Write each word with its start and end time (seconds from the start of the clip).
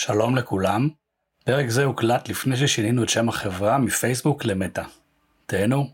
שלום 0.00 0.36
לכולם, 0.36 0.88
פרק 1.44 1.68
זה 1.68 1.84
הוקלט 1.84 2.28
לפני 2.28 2.56
ששינינו 2.56 3.02
את 3.02 3.08
שם 3.08 3.28
החברה 3.28 3.78
מפייסבוק 3.78 4.44
למטא. 4.44 4.82
תהנו. 5.46 5.90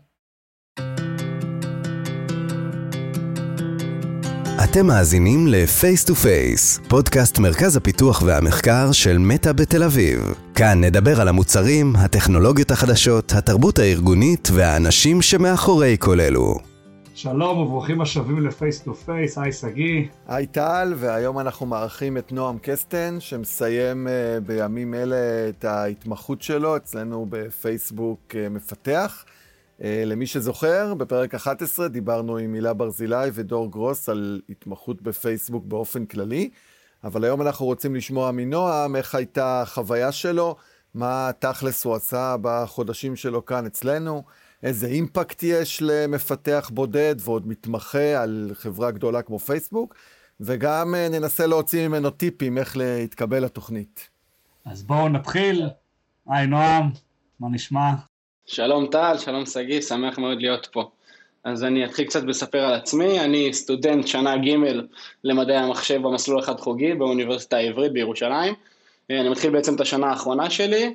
אתם 4.63 4.87
מאזינים 4.87 5.47
ל-Face 5.47 6.09
to 6.09 6.11
Face, 6.11 6.89
פודקאסט 6.89 7.39
מרכז 7.39 7.77
הפיתוח 7.77 8.21
והמחקר 8.21 8.91
של 8.91 9.17
מטא 9.17 9.51
בתל 9.51 9.83
אביב. 9.83 10.19
כאן 10.55 10.83
נדבר 10.83 11.21
על 11.21 11.27
המוצרים, 11.27 11.95
הטכנולוגיות 11.95 12.71
החדשות, 12.71 13.33
התרבות 13.33 13.79
הארגונית 13.79 14.47
והאנשים 14.53 15.21
שמאחורי 15.21 15.95
כל 15.99 16.21
אלו. 16.21 16.74
שלום 17.15 17.57
וברוכים 17.57 18.01
השבים 18.01 18.47
ל 18.47 18.54
Face 18.54 18.81
to 18.81 18.95
Face, 18.95 19.37
היי 19.37 19.51
שגיא. 19.51 20.03
היי 20.27 20.47
טל, 20.47 20.93
והיום 20.97 21.39
אנחנו 21.39 21.65
מארחים 21.65 22.17
את 22.17 22.31
נועם 22.31 22.57
קסטן, 22.61 23.19
שמסיים 23.19 24.07
uh, 24.07 24.39
בימים 24.39 24.93
אלה 24.93 25.49
את 25.49 25.65
ההתמחות 25.65 26.41
שלו 26.41 26.77
אצלנו 26.77 27.25
בפייסבוק 27.29 28.19
uh, 28.31 28.49
מפתח. 28.49 29.25
Uh, 29.79 29.83
למי 30.05 30.27
שזוכר, 30.27 30.93
בפרק 30.93 31.35
11 31.35 31.87
דיברנו 31.87 32.37
עם 32.37 32.53
הילה 32.53 32.73
ברזילי 32.73 33.29
ודור 33.33 33.71
גרוס 33.71 34.09
על 34.09 34.41
התמחות 34.49 35.01
בפייסבוק 35.01 35.65
באופן 35.65 36.05
כללי, 36.05 36.49
אבל 37.03 37.23
היום 37.23 37.41
אנחנו 37.41 37.65
רוצים 37.65 37.95
לשמוע 37.95 38.31
מנועם 38.31 38.95
איך 38.95 39.15
הייתה 39.15 39.61
החוויה 39.61 40.11
שלו, 40.11 40.55
מה 40.93 41.31
תכלס 41.39 41.85
הוא 41.85 41.95
עשה 41.95 42.35
בחודשים 42.41 43.15
שלו 43.15 43.45
כאן 43.45 43.65
אצלנו. 43.65 44.23
איזה 44.65 44.87
אימפקט 44.87 45.43
יש 45.43 45.81
למפתח 45.81 46.71
בודד 46.73 47.15
ועוד 47.19 47.47
מתמחה 47.47 48.23
על 48.23 48.51
חברה 48.53 48.91
גדולה 48.91 49.21
כמו 49.21 49.39
פייסבוק, 49.39 49.95
וגם 50.39 50.95
אה, 50.95 51.09
ננסה 51.09 51.45
להוציא 51.45 51.87
ממנו 51.87 52.09
טיפים 52.09 52.57
איך 52.57 52.77
להתקבל 52.77 53.43
לתוכנית. 53.43 54.09
אז 54.65 54.83
בואו 54.83 55.09
נתחיל. 55.09 55.69
היי 56.27 56.47
נועם, 56.47 56.89
מה 57.39 57.47
נשמע? 57.51 57.91
שלום 58.45 58.87
טל, 58.91 59.17
שלום 59.17 59.45
שגיא, 59.45 59.81
שמח 59.81 60.17
מאוד 60.17 60.37
להיות 60.41 60.67
פה. 60.71 60.89
אז 61.43 61.63
אני 61.63 61.85
אתחיל 61.85 62.05
קצת 62.05 62.23
לספר 62.23 62.59
על 62.59 62.73
עצמי, 62.73 63.19
אני 63.19 63.53
סטודנט 63.53 64.07
שנה 64.07 64.37
ג' 64.37 64.55
למדעי 65.23 65.57
המחשב 65.57 66.01
במסלול 66.01 66.39
החד 66.39 66.59
חוגי 66.59 66.93
באוניברסיטה 66.93 67.57
העברית 67.57 67.91
בירושלים. 67.91 68.53
אה, 69.11 69.21
אני 69.21 69.29
מתחיל 69.29 69.51
בעצם 69.51 69.75
את 69.75 69.81
השנה 69.81 70.07
האחרונה 70.07 70.49
שלי, 70.49 70.93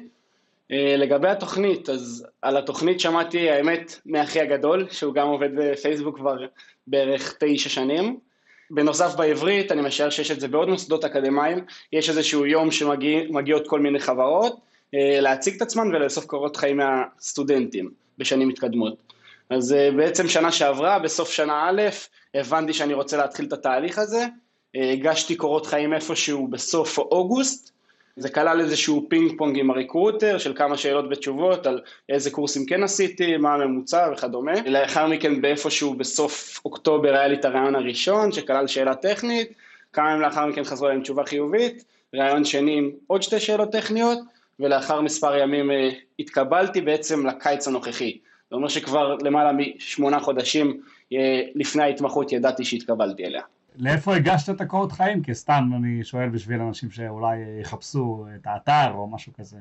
לגבי 0.73 1.29
התוכנית, 1.29 1.89
אז 1.89 2.27
על 2.43 2.57
התוכנית 2.57 3.01
שמעתי 3.01 3.51
האמת 3.51 4.01
מאחי 4.07 4.41
הגדול, 4.41 4.87
שהוא 4.91 5.15
גם 5.15 5.29
עובד 5.29 5.49
בפייסבוק 5.57 6.17
כבר 6.17 6.37
בערך 6.87 7.37
תשע 7.41 7.69
שנים. 7.69 8.19
בנוסף 8.71 9.15
בעברית, 9.15 9.73
אני 9.73 9.83
משער 9.83 10.11
שיש 10.11 10.31
את 10.31 10.41
זה 10.41 10.49
בעוד 10.49 10.69
מוסדות 10.69 11.05
אקדמיים, 11.05 11.65
יש 11.93 12.09
איזשהו 12.09 12.47
יום 12.47 12.71
שמגיעות 12.71 13.69
כל 13.69 13.81
מיני 13.81 14.01
חברות 14.01 14.61
אה, 14.95 15.21
להציג 15.21 15.57
את 15.57 15.63
עצמן 15.63 15.89
ולאסוף 15.89 16.25
קורות 16.25 16.57
חיים 16.57 16.77
מהסטודנטים 16.77 17.91
בשנים 18.19 18.49
מתקדמות. 18.49 18.97
אז 19.51 19.73
אה, 19.73 19.91
בעצם 19.97 20.29
שנה 20.29 20.53
שעברה, 20.53 20.99
בסוף 20.99 21.31
שנה 21.31 21.69
א', 21.69 21.83
הבנתי 22.35 22.73
שאני 22.73 22.95
רוצה 22.95 23.17
להתחיל 23.17 23.47
את 23.47 23.53
התהליך 23.53 23.99
הזה, 23.99 24.27
הגשתי 24.75 25.37
קורות 25.37 25.67
חיים 25.67 25.95
איפשהו 25.95 26.49
בסוף 26.49 26.99
אוגוסט, 26.99 27.70
זה 28.21 28.29
כלל 28.29 28.61
איזשהו 28.61 29.07
פינג 29.09 29.33
פונג 29.39 29.59
עם 29.59 29.71
הריקרוטר 29.71 30.39
של 30.39 30.53
כמה 30.55 30.77
שאלות 30.77 31.05
ותשובות 31.11 31.67
על 31.67 31.81
איזה 32.09 32.31
קורסים 32.31 32.67
כן 32.67 32.83
עשיתי, 32.83 33.37
מה 33.37 33.55
הממוצע 33.55 34.09
וכדומה. 34.13 34.53
לאחר 34.67 35.07
מכן 35.07 35.41
באיפשהו 35.41 35.95
בסוף 35.95 36.61
אוקטובר 36.65 37.15
היה 37.15 37.29
לי 37.29 37.35
את 37.35 37.45
הרעיון 37.45 37.75
הראשון 37.75 38.33
שכלל 38.33 38.67
שאלה 38.67 38.95
טכנית, 38.95 39.53
כמה 39.93 40.11
ימים 40.11 40.23
לאחר 40.23 40.47
מכן 40.47 40.65
חזרו 40.65 40.89
אליי 40.89 41.01
תשובה 41.01 41.25
חיובית, 41.25 41.85
ראיון 42.15 42.45
שני 42.45 42.79
עם 42.79 42.91
עוד 43.07 43.23
שתי 43.23 43.41
שאלות 43.41 43.73
טכניות, 43.73 44.19
ולאחר 44.61 45.01
מספר 45.01 45.37
ימים 45.37 45.71
אה, 45.71 45.89
התקבלתי 46.19 46.81
בעצם 46.81 47.27
לקיץ 47.27 47.69
הנוכחי. 47.69 48.19
זה 48.51 48.57
אומר 48.57 48.69
שכבר 48.69 49.15
למעלה 49.15 49.53
משמונה 49.53 50.21
חודשים 50.21 50.81
אה, 51.13 51.43
לפני 51.55 51.83
ההתמחות 51.83 52.33
ידעתי 52.33 52.65
שהתקבלתי 52.65 53.25
אליה. 53.25 53.43
לאיפה 53.81 54.17
הגשת 54.17 54.51
את 54.51 54.61
הקורות 54.61 54.93
חיים? 54.93 55.23
כי 55.23 55.35
סתם 55.35 55.71
אני 55.77 56.05
שואל 56.05 56.29
בשביל 56.29 56.61
אנשים 56.61 56.91
שאולי 56.91 57.37
יחפשו 57.61 58.27
את 58.35 58.47
האתר 58.47 58.93
או 58.95 59.07
משהו 59.07 59.33
כזה. 59.39 59.57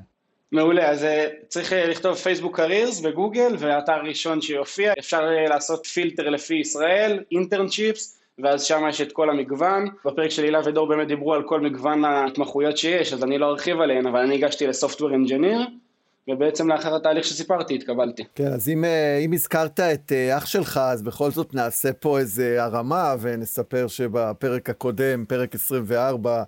מעולה, 0.52 0.90
אז 0.90 1.04
אה, 1.04 1.28
צריך 1.48 1.74
אה, 1.74 1.88
לכתוב 1.88 2.16
Facebook 2.16 2.56
Careers 2.56 3.00
בגוגל, 3.00 3.56
והאתר 3.60 3.94
הראשון 3.94 4.42
שיופיע, 4.42 4.94
אפשר 5.00 5.24
אה, 5.24 5.50
לעשות 5.50 5.86
פילטר 5.86 6.30
לפי 6.30 6.56
ישראל, 6.56 7.24
internships, 7.32 8.20
ואז 8.44 8.64
שם 8.64 8.82
יש 8.90 9.02
את 9.02 9.12
כל 9.12 9.30
המגוון. 9.30 9.88
בפרק 10.06 10.30
של 10.30 10.44
הילה 10.44 10.60
ודור 10.66 10.88
באמת 10.88 11.08
דיברו 11.08 11.34
על 11.34 11.44
כל 11.44 11.62
מגוון 11.62 12.06
ההתמחויות 12.06 12.78
שיש, 12.78 13.14
אז 13.14 13.24
אני 13.24 13.38
לא 13.38 13.50
ארחיב 13.50 13.82
עליהן, 13.82 14.08
אבל 14.08 14.20
אני 14.20 14.36
הגשתי 14.36 14.68
ל 14.68 14.73
software 14.73 15.16
engineer, 15.16 15.68
ובעצם 16.30 16.70
לאחר 16.70 16.96
התהליך 16.96 17.26
שסיפרתי 17.26 17.76
התקבלתי. 17.76 18.24
כן, 18.36 18.48
אז 18.48 18.70
אם, 18.70 18.86
אה, 18.86 19.18
אם 19.18 19.34
הזכרת 19.34 19.80
את 19.80 20.12
אה, 20.12 20.38
אח 20.38 20.46
שלך, 20.46 20.78
אז 20.78 21.02
בכל 21.02 21.32
זאת 21.32 21.54
נעשה 21.54 21.94
פה 21.94 22.20
איזה 22.20 22.64
הרמה, 22.64 23.16
ונספר 23.20 23.88
שבפרק 23.88 24.70
הקודם, 24.70 25.26
פרק 25.28 25.56
24, 25.56 26.44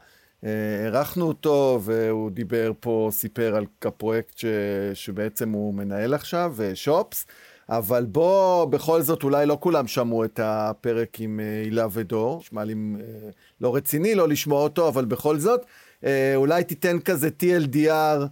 אירחנו 0.84 1.28
אותו, 1.28 1.80
והוא 1.81 2.31
דיבר 2.31 2.72
פה, 2.80 3.09
סיפר 3.12 3.56
על 3.56 3.66
הפרויקט 3.86 4.38
ש, 4.38 4.46
שבעצם 4.94 5.50
הוא 5.52 5.74
מנהל 5.74 6.14
עכשיו, 6.14 6.56
אה, 6.59 6.75
שופס. 6.75 7.25
אבל 7.70 8.06
בוא, 8.06 8.66
בכל 8.66 9.02
זאת, 9.02 9.24
אולי 9.24 9.46
לא 9.46 9.58
כולם 9.59 9.88
שמעו 9.88 10.25
את 10.25 10.40
הפרק 10.44 11.20
עם 11.20 11.40
הילה 11.64 11.88
ודור, 11.91 12.40
נשמע 12.40 12.64
לי 12.64 12.75
לא 13.62 13.75
רציני 13.75 14.16
לא 14.16 14.28
לשמוע 14.28 14.64
אותו, 14.64 14.88
אבל 14.88 15.06
בכל 15.06 15.38
זאת, 15.38 15.66
אולי 16.36 16.64
תיתן 16.64 17.00
כזה 17.00 17.30
TLDR 17.40 18.28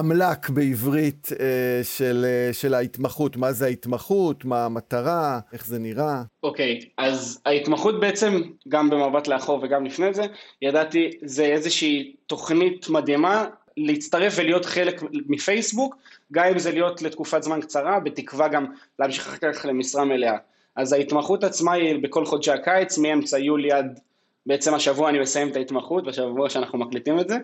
אמל"ק 0.00 0.48
בעברית 0.48 1.28
אה, 1.40 1.84
של, 1.84 2.24
אה, 2.28 2.52
של 2.52 2.74
ההתמחות, 2.74 3.36
מה 3.36 3.52
זה 3.52 3.66
ההתמחות, 3.66 4.44
מה 4.44 4.64
המטרה, 4.64 5.40
איך 5.52 5.66
זה 5.66 5.78
נראה. 5.78 6.22
אוקיי, 6.42 6.80
okay, 6.82 6.86
אז 6.98 7.40
ההתמחות 7.46 8.00
בעצם, 8.00 8.42
גם 8.68 8.90
במבט 8.90 9.28
לאחור 9.28 9.60
וגם 9.62 9.84
לפני 9.84 10.14
זה, 10.14 10.22
ידעתי, 10.62 11.10
זה 11.22 11.44
איזושהי 11.44 12.14
תוכנית 12.26 12.88
מדהימה 12.88 13.46
להצטרף 13.76 14.34
ולהיות 14.36 14.64
חלק 14.64 15.02
מפייסבוק, 15.12 15.96
גם 16.32 16.44
אם 16.44 16.58
זה 16.58 16.72
להיות 16.72 17.02
לתקופת 17.02 17.42
זמן 17.42 17.60
קצרה, 17.60 18.00
בתקווה 18.00 18.48
גם 18.48 18.66
להמשיך 18.98 19.26
אחר 19.26 19.52
כך 19.52 19.64
למשרה 19.66 20.04
מלאה. 20.04 20.36
אז 20.76 20.92
ההתמחות 20.92 21.44
עצמה 21.44 21.72
היא 21.72 22.02
בכל 22.02 22.26
חודשי 22.26 22.50
הקיץ, 22.50 22.98
מאמצע 22.98 23.38
יולי 23.38 23.72
עד 23.72 24.00
בעצם 24.46 24.74
השבוע 24.74 25.08
אני 25.08 25.18
מסיים 25.18 25.48
את 25.48 25.56
ההתמחות, 25.56 26.04
בשבוע 26.04 26.50
שאנחנו 26.50 26.78
מקליטים 26.78 27.20
את 27.20 27.28
זה, 27.28 27.36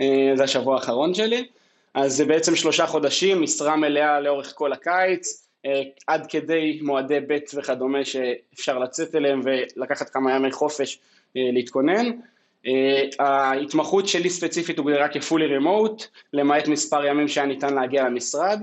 אה, 0.00 0.32
זה 0.34 0.44
השבוע 0.44 0.74
האחרון 0.74 1.14
שלי. 1.14 1.46
אז 1.94 2.16
זה 2.16 2.24
בעצם 2.24 2.56
שלושה 2.56 2.86
חודשים, 2.86 3.42
משרה 3.42 3.76
מלאה 3.76 4.20
לאורך 4.20 4.52
כל 4.56 4.72
הקיץ, 4.72 5.46
אה, 5.66 5.82
עד 6.06 6.26
כדי 6.26 6.80
מועדי 6.82 7.20
ב' 7.28 7.38
וכדומה 7.54 8.04
שאפשר 8.04 8.78
לצאת 8.78 9.14
אליהם 9.14 9.40
ולקחת 9.44 10.10
כמה 10.10 10.36
ימי 10.36 10.52
חופש 10.52 10.98
אה, 11.36 11.42
להתכונן. 11.52 12.06
אה, 12.66 13.02
ההתמחות 13.18 14.08
שלי 14.08 14.30
ספציפית 14.30 14.78
הוגדרה 14.78 15.08
כ 15.08 15.19
fully 15.19 15.46
remote, 15.46 16.04
למעט 16.32 16.68
מספר 16.68 17.04
ימים 17.04 17.28
שהיה 17.28 17.46
ניתן 17.46 17.74
להגיע 17.74 18.04
למשרד. 18.04 18.60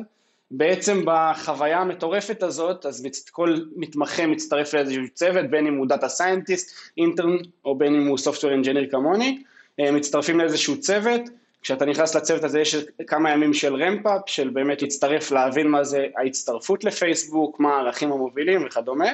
בעצם 0.51 1.03
בחוויה 1.05 1.79
המטורפת 1.79 2.43
הזאת, 2.43 2.85
אז 2.85 3.07
כל 3.31 3.55
מתמחה 3.75 4.27
מצטרף 4.27 4.73
לאיזשהו 4.73 5.03
צוות, 5.13 5.45
בין 5.49 5.67
אם 5.67 5.77
הוא 5.77 5.87
data 5.87 6.09
scientist, 6.09 6.91
intern, 6.97 7.37
או 7.65 7.77
בין 7.77 7.95
אם 7.95 8.07
הוא 8.07 8.17
software 8.17 8.53
engineer 8.53 8.87
כמוני, 8.91 9.43
מצטרפים 9.79 10.39
לאיזשהו 10.39 10.79
צוות, 10.79 11.21
כשאתה 11.67 11.85
נכנס 11.85 12.15
לצוות 12.15 12.43
הזה 12.43 12.59
יש 12.59 12.75
כמה 13.07 13.31
ימים 13.31 13.53
של 13.53 13.75
ramp 13.75 14.01
up, 14.01 14.21
של 14.25 14.49
באמת 14.49 14.81
להצטרף, 14.81 15.31
להבין 15.31 15.67
מה 15.67 15.83
זה 15.83 16.07
ההצטרפות 16.17 16.83
לפייסבוק, 16.83 17.59
מה 17.59 17.75
הערכים 17.75 18.11
המובילים 18.11 18.65
וכדומה, 18.65 19.05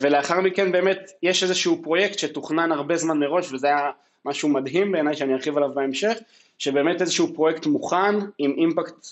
ולאחר 0.00 0.40
מכן 0.40 0.72
באמת 0.72 1.10
יש 1.22 1.42
איזשהו 1.42 1.82
פרויקט 1.82 2.18
שתוכנן 2.18 2.72
הרבה 2.72 2.96
זמן 2.96 3.18
מראש, 3.18 3.52
וזה 3.52 3.66
היה 3.66 3.90
משהו 4.24 4.48
מדהים 4.48 4.92
בעיניי 4.92 5.14
שאני 5.14 5.34
ארחיב 5.34 5.56
עליו 5.56 5.70
בהמשך, 5.74 6.18
שבאמת 6.58 7.00
איזשהו 7.00 7.34
פרויקט 7.34 7.66
מוכן 7.66 8.14
עם 8.38 8.54
אימפקט 8.56 9.06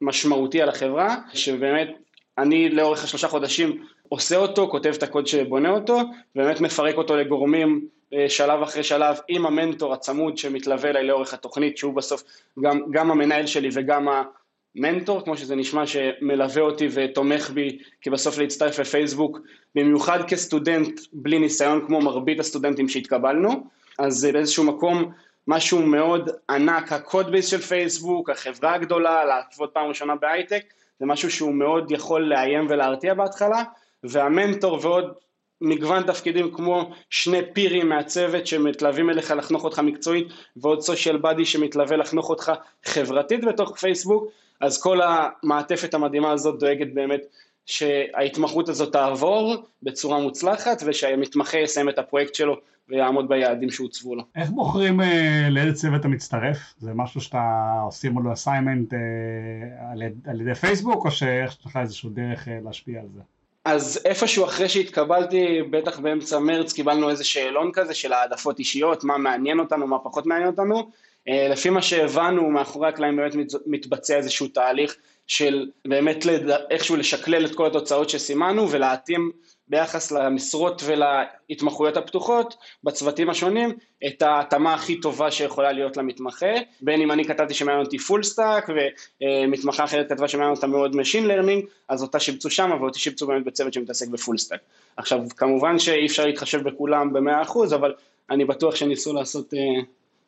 משמעותי 0.00 0.62
על 0.62 0.68
החברה, 0.68 1.16
שבאמת 1.34 1.88
אני 2.38 2.68
לאורך 2.68 3.04
השלושה 3.04 3.28
חודשים 3.28 3.84
עושה 4.12 4.36
אותו, 4.36 4.68
כותב 4.68 4.92
את 4.98 5.02
הקוד 5.02 5.26
שבונה 5.26 5.70
אותו, 5.70 6.00
באמת 6.34 6.60
מפרק 6.60 6.96
אותו 6.96 7.16
לגורמים 7.16 7.86
אה, 8.14 8.28
שלב 8.28 8.62
אחרי 8.62 8.82
שלב 8.82 9.16
עם 9.28 9.46
המנטור 9.46 9.92
הצמוד 9.92 10.38
שמתלווה 10.38 10.90
אליי 10.90 11.06
לאורך 11.06 11.34
התוכנית, 11.34 11.78
שהוא 11.78 11.94
בסוף 11.94 12.22
גם, 12.62 12.80
גם 12.90 13.10
המנהל 13.10 13.46
שלי 13.46 13.68
וגם 13.72 14.08
המנטור, 14.76 15.20
כמו 15.24 15.36
שזה 15.36 15.56
נשמע, 15.56 15.86
שמלווה 15.86 16.62
אותי 16.62 16.88
ותומך 16.92 17.50
בי, 17.50 17.78
כי 18.00 18.10
בסוף 18.10 18.38
להצטרף 18.38 18.78
לפייסבוק, 18.78 19.38
במיוחד 19.74 20.28
כסטודנט 20.28 21.00
בלי 21.12 21.38
ניסיון 21.38 21.86
כמו 21.86 22.00
מרבית 22.00 22.40
הסטודנטים 22.40 22.88
שהתקבלנו, 22.88 23.66
אז 23.98 24.14
זה 24.14 24.32
באיזשהו 24.32 24.64
מקום 24.64 25.12
משהו 25.48 25.82
מאוד 25.82 26.30
ענק, 26.50 26.92
ה 26.92 27.00
code 27.00 27.30
base 27.30 27.46
של 27.46 27.60
פייסבוק, 27.60 28.30
החברה 28.30 28.74
הגדולה, 28.74 29.24
לעבוד 29.24 29.68
פעם 29.68 29.86
ראשונה 29.86 30.14
בהייטק, 30.16 30.62
זה 31.00 31.06
משהו 31.06 31.30
שהוא 31.30 31.54
מאוד 31.54 31.90
יכול 31.90 32.22
לאיים 32.22 32.66
ולהרתיע 32.70 33.14
בהתחלה, 33.14 33.62
והמנטור 34.04 34.78
ועוד 34.82 35.12
מגוון 35.60 36.02
תפקידים 36.02 36.54
כמו 36.54 36.90
שני 37.10 37.38
פירים 37.52 37.88
מהצוות 37.88 38.46
שמתלווים 38.46 39.10
אליך 39.10 39.30
לחנוך 39.30 39.64
אותך 39.64 39.78
מקצועית 39.78 40.28
ועוד 40.56 40.80
סושיאל 40.80 41.16
בדי 41.16 41.44
שמתלווה 41.44 41.96
לחנוך 41.96 42.30
אותך 42.30 42.52
חברתית 42.84 43.44
בתוך 43.44 43.78
פייסבוק, 43.78 44.24
אז 44.60 44.82
כל 44.82 45.00
המעטפת 45.02 45.94
המדהימה 45.94 46.32
הזאת 46.32 46.58
דואגת 46.58 46.94
באמת 46.94 47.20
שההתמחות 47.66 48.68
הזאת 48.68 48.92
תעבור 48.92 49.56
בצורה 49.82 50.20
מוצלחת 50.20 50.82
ושהמתמחה 50.86 51.58
יסיים 51.58 51.88
את 51.88 51.98
הפרויקט 51.98 52.34
שלו 52.34 52.56
ויעמוד 52.88 53.28
ביעדים 53.28 53.70
שהוצבו 53.70 54.14
לו. 54.14 54.22
איך 54.36 54.50
בוחרים 54.50 55.00
אה, 55.00 55.48
לאיזה 55.50 55.76
צוות 55.76 56.00
אתה 56.00 56.08
מצטרף? 56.08 56.74
זה 56.78 56.94
משהו 56.94 57.20
שאתה 57.20 57.72
עושים 57.84 58.18
לו 58.18 58.32
אסיימנט 58.32 58.94
אה, 58.94 58.98
על, 59.92 60.02
על 60.24 60.40
ידי 60.40 60.54
פייסבוק 60.54 61.04
או 61.04 61.10
שיש 61.10 61.58
לך 61.66 61.76
איזשהו 61.76 62.10
דרך 62.10 62.48
אה, 62.48 62.58
להשפיע 62.64 63.00
על 63.00 63.06
זה? 63.14 63.20
אז 63.64 64.00
איפשהו 64.04 64.44
אחרי 64.44 64.68
שהתקבלתי, 64.68 65.62
בטח 65.70 65.98
באמצע 65.98 66.38
מרץ, 66.38 66.72
קיבלנו 66.72 67.10
איזה 67.10 67.24
שאלון 67.24 67.70
כזה 67.72 67.94
של 67.94 68.12
העדפות 68.12 68.58
אישיות, 68.58 69.04
מה 69.04 69.18
מעניין 69.18 69.60
אותנו, 69.60 69.86
מה 69.86 69.98
פחות 69.98 70.26
מעניין 70.26 70.48
אותנו. 70.50 70.90
אה, 71.28 71.48
לפי 71.48 71.70
מה 71.70 71.82
שהבנו, 71.82 72.50
מאחורי 72.50 72.88
הקלעים 72.88 73.16
באמת 73.16 73.34
מתבצע 73.66 74.16
איזשהו 74.16 74.48
תהליך 74.48 74.96
של 75.26 75.68
באמת 75.84 76.26
איכשהו 76.70 76.96
לשקלל 76.96 77.46
את 77.46 77.54
כל 77.54 77.66
התוצאות 77.66 78.10
שסימנו 78.10 78.70
ולהתאים 78.70 79.32
ביחס 79.68 80.12
למשרות 80.12 80.82
ולהתמחויות 80.86 81.96
הפתוחות 81.96 82.56
בצוותים 82.84 83.30
השונים 83.30 83.70
את 84.06 84.22
ההתאמה 84.22 84.74
הכי 84.74 85.00
טובה 85.00 85.30
שיכולה 85.30 85.72
להיות 85.72 85.96
למתמחה 85.96 86.52
בין 86.80 87.00
אם 87.00 87.10
אני 87.10 87.24
כתבתי 87.24 87.54
שמעניין 87.54 87.84
אותי 87.84 87.98
full 87.98 88.22
stack 88.22 88.70
ומתמחה 89.20 89.84
אחרת 89.84 90.08
כתבה 90.08 90.28
שמעניין 90.28 90.54
אותה 90.54 90.66
מאוד 90.66 90.96
machine 90.96 91.26
learning 91.26 91.64
אז 91.88 92.02
אותה 92.02 92.20
שיבצו 92.20 92.50
שם 92.50 92.70
ואותי 92.80 92.98
שיבצו 92.98 93.26
באמת 93.26 93.44
בצוות 93.44 93.72
שמתעסק 93.72 94.08
ב 94.08 94.14
full 94.14 94.38
stack 94.38 94.60
עכשיו 94.96 95.20
כמובן 95.36 95.78
שאי 95.78 96.06
אפשר 96.06 96.26
להתחשב 96.26 96.68
בכולם 96.68 97.12
במאה 97.12 97.42
אחוז 97.42 97.74
אבל 97.74 97.94
אני 98.30 98.44
בטוח 98.44 98.74
שניסו 98.74 99.12
לעשות 99.14 99.52
אה, 99.52 99.56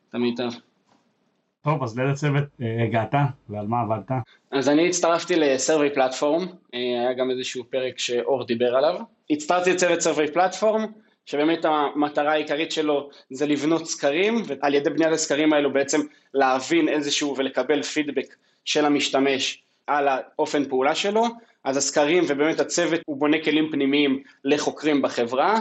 את 0.09 0.15
המיטב 0.15 0.51
טוב, 1.65 1.83
אז 1.83 1.99
לאיזה 1.99 2.15
צוות 2.15 2.45
אה, 2.63 2.85
הגעת 2.85 3.15
ועל 3.49 3.67
מה 3.67 3.81
עבדת? 3.81 4.11
אז 4.51 4.69
אני 4.69 4.89
הצטרפתי 4.89 5.37
ל 5.37 5.44
Survey 5.44 5.91
Platform, 5.91 6.47
אה, 6.75 6.79
היה 6.81 7.13
גם 7.13 7.31
איזשהו 7.31 7.65
פרק 7.71 7.99
שאור 7.99 8.47
דיבר 8.47 8.77
עליו. 8.77 9.01
הצטרפתי 9.31 9.73
לצוות 9.73 10.01
Survey 10.01 10.33
Platform, 10.33 10.87
שבאמת 11.27 11.65
המטרה 11.65 12.33
העיקרית 12.33 12.73
שלו 12.73 13.11
זה 13.31 13.47
לבנות 13.47 13.87
סקרים, 13.87 14.43
ועל 14.47 14.75
ידי 14.75 14.91
בניית 14.91 15.13
הסקרים 15.13 15.53
האלו 15.53 15.73
בעצם 15.73 16.01
להבין 16.35 16.89
איזשהו 16.89 17.37
ולקבל 17.37 17.83
פידבק 17.83 18.35
של 18.65 18.85
המשתמש 18.85 19.63
על 19.87 20.09
האופן 20.09 20.65
פעולה 20.65 20.95
שלו. 20.95 21.25
אז 21.65 21.77
הסקרים 21.77 22.25
ובאמת 22.29 22.61
הצוות 22.61 23.01
הוא 23.07 23.17
בונה 23.17 23.37
כלים 23.45 23.71
פנימיים 23.73 24.23
לחוקרים 24.45 25.03
בחברה, 25.03 25.61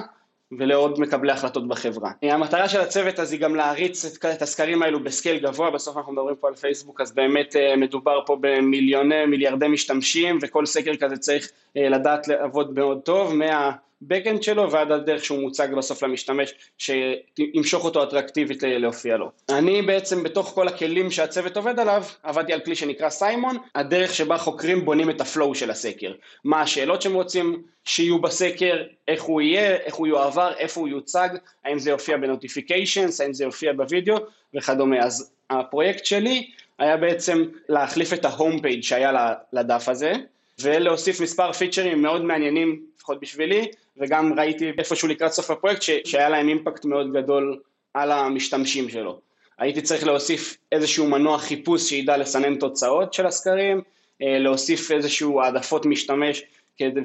ולעוד 0.58 1.00
מקבלי 1.00 1.32
החלטות 1.32 1.68
בחברה. 1.68 2.12
המטרה 2.22 2.70
של 2.70 2.82
הצוות 2.82 3.20
אז 3.20 3.32
היא 3.32 3.40
גם 3.40 3.56
להריץ 3.56 4.26
את 4.36 4.42
הסקרים 4.42 4.84
האלו 4.84 5.00
ב 5.04 5.10
scale 5.10 5.40
גבוה, 5.40 5.72
בסוף 5.72 5.98
אנחנו 5.98 6.14
מדברים 6.14 6.36
פה 6.36 6.48
על 6.48 6.56
פייסבוק, 6.56 7.02
אז 7.02 7.12
באמת 7.12 7.56
אה, 7.56 7.76
מדובר 7.76 8.20
פה 8.26 8.38
במיליוני, 8.42 9.26
מיליארדי 9.26 9.68
משתמשים, 9.68 10.38
וכל 10.42 10.66
סקר 10.66 10.96
כזה 10.96 11.18
צריך 11.18 11.52
אה, 11.78 11.90
לדעת 11.90 12.28
לעבוד 12.28 12.74
מאוד 12.74 13.00
טוב, 13.02 13.34
מה... 13.34 13.72
backend 14.10 14.42
שלו 14.42 14.72
ועד 14.72 14.92
הדרך 14.92 15.26
שהוא 15.26 15.40
מוצג 15.40 15.68
בסוף 15.78 16.04
למשתמש 16.04 16.54
שימשוך 16.78 17.86
אותו 17.86 18.04
אטרקטיבית 18.04 18.64
להופיע 18.64 19.18
לו. 19.18 19.32
אני 19.50 19.82
בעצם 19.82 20.24
בתוך 20.24 20.48
כל 20.48 20.68
הכלים 20.68 21.12
שהצוות 21.12 21.58
עובד 21.58 21.80
עליו 21.80 22.04
עבדתי 22.24 22.54
על 22.54 22.60
כלי 22.60 22.76
שנקרא 22.76 23.10
סיימון, 23.10 23.58
הדרך 23.76 24.14
שבה 24.14 24.38
חוקרים 24.38 24.86
בונים 24.86 25.10
את 25.10 25.22
ה 25.22 25.29
flow 25.29 25.56
של 25.56 25.72
הסקר. 25.72 26.14
מה 26.44 26.62
השאלות 26.62 27.02
שהם 27.02 27.14
רוצים 27.14 27.62
שיהיו 27.86 28.20
בסקר, 28.20 28.84
איך 29.08 29.24
הוא 29.24 29.42
יהיה, 29.42 29.76
איך 29.76 29.96
הוא 29.96 30.08
יועבר, 30.08 30.54
איפה 30.58 30.82
הוא 30.82 30.88
יוצג, 30.88 31.30
האם 31.66 31.80
זה 31.80 31.90
יופיע 31.90 32.18
ב 32.18 32.25
notifications, 32.25 33.22
האם 33.22 33.34
זה 33.34 33.44
יופיע 33.44 33.74
בווידאו 33.74 34.18
וכדומה. 34.56 35.00
אז 35.00 35.32
הפרויקט 35.50 36.06
שלי 36.06 36.50
היה 36.80 36.98
בעצם 36.98 37.44
להחליף 37.70 38.14
את 38.14 38.26
ה 38.26 38.33
home 38.33 38.62
page 38.62 38.84
שהיה 38.84 39.34
לדף 39.54 39.90
הזה 39.90 40.14
ולהוסיף 40.62 41.22
מספר 41.22 41.52
פיצ'רים 41.52 42.02
מאוד 42.02 42.24
מעניינים, 42.24 42.82
לפחות 42.98 43.20
בשבילי, 43.20 43.68
וגם 43.98 44.40
ראיתי 44.40 44.72
איפשהו 44.78 45.08
לקראת 45.08 45.32
סוף 45.32 45.52
הפרויקט 45.52 45.82
ש, 45.82 45.90
שהיה 46.06 46.30
להם 46.30 46.50
impact 46.50 46.86
מאוד 46.86 47.14
גדול 47.14 47.60
על 47.94 48.12
המשתמשים 48.12 48.90
שלו. 48.90 49.20
הייתי 49.60 49.82
צריך 49.82 50.04
להוסיף 50.04 50.58
איזשהו 50.72 51.08
מנוע 51.08 51.38
חיפוש 51.38 51.90
שידע 51.90 52.18
לסנן 52.18 52.56
תוצאות 52.56 53.14
של 53.14 53.26
הסקרים, 53.26 53.82
אה, 54.22 54.40
להוסיף 54.40 54.92
איזשהו 54.92 55.42
העדפות 55.42 55.86
משתמש 55.86 56.44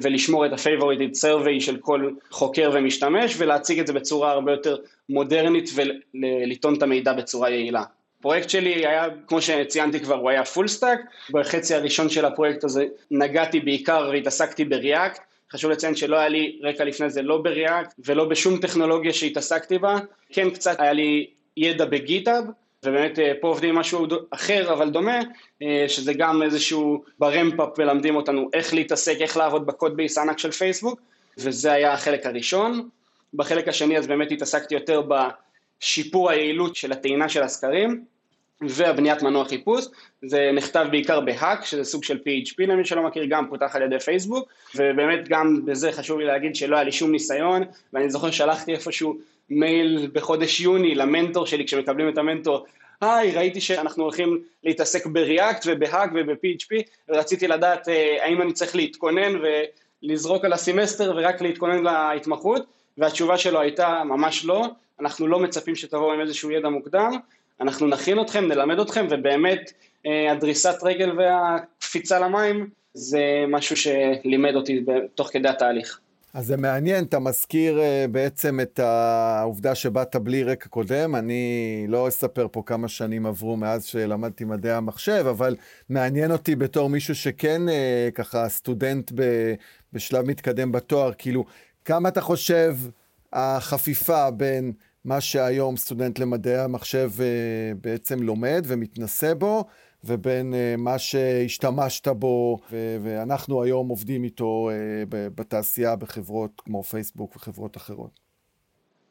ולשמור 0.01 0.45
את 0.45 0.51
ה-Favorited 0.51 1.15
Survey 1.23 1.59
של 1.59 1.77
כל 1.77 2.11
חוקר 2.31 2.71
ומשתמש 2.73 3.35
ולהציג 3.37 3.79
את 3.79 3.87
זה 3.87 3.93
בצורה 3.93 4.31
הרבה 4.31 4.51
יותר 4.51 4.77
מודרנית 5.09 5.69
ולטעון 5.75 6.75
את 6.75 6.83
המידע 6.83 7.13
בצורה 7.13 7.49
יעילה. 7.49 7.83
הפרויקט 8.19 8.49
שלי 8.49 8.73
היה, 8.73 9.05
כמו 9.27 9.41
שציינתי 9.41 9.99
כבר, 9.99 10.15
הוא 10.15 10.29
היה 10.29 10.45
full 10.45 10.67
stack, 10.67 10.99
בחצי 11.31 11.75
הראשון 11.75 12.09
של 12.09 12.25
הפרויקט 12.25 12.63
הזה 12.63 12.85
נגעתי 13.11 13.59
בעיקר 13.59 14.09
והתעסקתי 14.13 14.65
ב 14.65 14.73
React, 14.73 15.21
חשוב 15.51 15.71
לציין 15.71 15.95
שלא 15.95 16.17
היה 16.17 16.27
לי 16.27 16.59
רקע 16.63 16.83
לפני 16.83 17.09
זה 17.09 17.21
לא 17.21 17.37
ב 17.37 17.46
React 17.46 17.93
ולא 18.05 18.25
בשום 18.25 18.57
טכנולוגיה 18.57 19.13
שהתעסקתי 19.13 19.77
בה, 19.77 19.97
כן 20.29 20.49
קצת 20.49 20.79
היה 20.79 20.93
לי 20.93 21.27
ידע 21.57 21.85
ב 21.85 21.92
GitHub, 21.92 22.43
ובאמת 22.83 23.19
אה, 23.19 23.31
פה 23.41 23.47
עובדים 23.47 23.75
משהו 23.75 24.07
אחר 24.31 24.73
אבל 24.73 24.89
דומה, 24.89 25.19
אה, 25.61 25.85
שזה 25.87 26.13
גם 26.13 26.43
איזשהו 26.43 27.03
ב 27.19 27.25
ramp-up 27.25 27.69
ומלמדים 27.77 28.15
אותנו 28.15 28.49
איך 28.53 28.73
להתעסק, 28.73 29.17
איך 29.19 29.37
לעבוד 29.37 29.65
ב 29.65 29.71
code 29.71 29.97
base 29.97 30.17
ענק 30.17 30.39
של 30.39 30.51
פייסבוק, 30.51 31.01
וזה 31.37 31.71
היה 31.71 31.93
החלק 31.93 32.25
הראשון. 32.25 32.89
בחלק 33.33 33.67
השני 33.67 33.97
אז 33.97 34.07
באמת 34.07 34.31
התעסקתי 34.31 34.75
יותר 34.75 35.01
בשיפור 35.81 36.29
היעילות 36.29 36.75
של 36.75 36.91
הטעינה 36.91 37.29
של 37.29 37.43
הסקרים, 37.43 38.05
והבניית 38.61 39.21
מנוע 39.21 39.45
חיפוש, 39.45 39.85
זה 40.25 40.51
נכתב 40.53 40.85
בעיקר 40.91 41.19
ב 41.19 41.27
Hack, 41.27 41.65
שזה 41.65 41.83
סוג 41.83 42.03
של 42.03 42.17
PHP 42.17 42.55
למי 42.59 42.85
שלא 42.85 43.03
מכיר, 43.03 43.25
גם 43.29 43.49
פותח 43.49 43.75
על 43.75 43.81
ידי 43.81 43.99
פייסבוק, 43.99 44.49
ובאמת 44.75 45.27
גם 45.27 45.65
בזה 45.65 45.91
חשוב 45.91 46.19
לי 46.19 46.25
להגיד 46.25 46.55
שלא 46.55 46.75
היה 46.75 46.83
לי 46.83 46.91
שום 46.91 47.11
ניסיון, 47.11 47.63
ואני 47.93 48.09
זוכר 48.09 48.31
שלחתי 48.31 48.71
איפשהו 48.71 49.17
מייל 49.49 50.09
בחודש 50.13 50.61
יוני 50.61 50.95
למנטור 50.95 51.45
שלי, 51.45 51.65
כשמקבלים 51.65 52.09
את 52.09 52.17
המנטור, 52.17 52.65
היי, 53.01 53.31
ראיתי 53.31 53.61
שאנחנו 53.61 54.03
הולכים 54.03 54.43
להתעסק 54.63 55.05
ב 55.05 55.15
React 55.15 55.63
וב 55.67 55.81
Hack 55.81 56.09
וב-PHP, 56.15 56.75
ורציתי 57.09 57.47
לדעת 57.47 57.89
אה, 57.89 58.17
האם 58.21 58.41
אני 58.41 58.53
צריך 58.53 58.75
להתכונן 58.75 59.33
ולזרוק 60.03 60.45
על 60.45 60.53
הסמסטר 60.53 61.13
ורק 61.15 61.41
להתכונן 61.41 61.83
להתמחות, 61.83 62.65
והתשובה 62.97 63.37
שלו 63.37 63.59
הייתה 63.59 64.03
ממש 64.05 64.45
לא, 64.45 64.65
אנחנו 64.99 65.27
לא 65.27 65.39
מצפים 65.39 65.75
שתבואו 65.75 66.13
עם 66.13 66.21
איזשהו 66.21 66.51
ידע 66.51 66.69
מוקדם, 66.69 67.11
אנחנו 67.61 67.87
נכין 67.87 68.21
אתכם, 68.21 68.47
נלמד 68.47 68.79
אתכם, 68.79 69.07
ובאמת 69.09 69.71
אה, 70.05 70.31
הדריסת 70.31 70.75
רגל 70.83 71.11
והקפיצה 71.19 72.19
למים 72.19 72.69
זה 72.93 73.45
משהו 73.47 73.75
שלימד 73.77 74.55
אותי 74.55 74.85
תוך 75.15 75.29
כדי 75.33 75.49
התהליך. 75.49 75.99
אז 76.33 76.45
זה 76.45 76.57
מעניין, 76.57 77.03
אתה 77.03 77.19
מזכיר 77.19 77.79
אה, 77.79 78.05
בעצם 78.11 78.59
את 78.59 78.79
העובדה 78.79 79.75
שבאת 79.75 80.15
בלי 80.15 80.43
רקע 80.43 80.69
קודם. 80.69 81.15
אני 81.15 81.85
לא 81.87 82.07
אספר 82.07 82.47
פה 82.51 82.63
כמה 82.65 82.87
שנים 82.87 83.25
עברו 83.25 83.57
מאז 83.57 83.85
שלמדתי 83.85 84.43
מדעי 84.43 84.71
המחשב, 84.71 85.25
אבל 85.29 85.55
מעניין 85.89 86.31
אותי 86.31 86.55
בתור 86.55 86.89
מישהו 86.89 87.15
שכן 87.15 87.69
אה, 87.69 88.09
ככה 88.15 88.49
סטודנט 88.49 89.11
בשלב 89.93 90.25
מתקדם 90.25 90.71
בתואר, 90.71 91.11
כאילו, 91.17 91.45
כמה 91.85 92.09
אתה 92.09 92.21
חושב 92.21 92.75
החפיפה 93.33 94.31
בין 94.31 94.73
מה 95.07 95.21
שהיום 95.21 95.77
סטודנט 95.77 96.19
למדעי 96.19 96.57
המחשב 96.57 97.11
אה, 97.19 97.25
בעצם 97.81 98.23
לומד 98.23 98.63
ומתנסה 98.67 99.35
בו, 99.35 99.65
ובין 100.03 100.53
אה, 100.53 100.75
מה 100.77 100.99
שהשתמשת 100.99 102.07
בו, 102.07 102.57
ואנחנו 103.03 103.63
היום 103.63 103.87
עובדים 103.87 104.23
איתו 104.23 104.69
אה, 104.71 104.75
בתעשייה 105.09 105.95
בחברות 105.95 106.61
כמו 106.65 106.83
פייסבוק 106.83 107.35
וחברות 107.35 107.77
אחרות. 107.77 108.19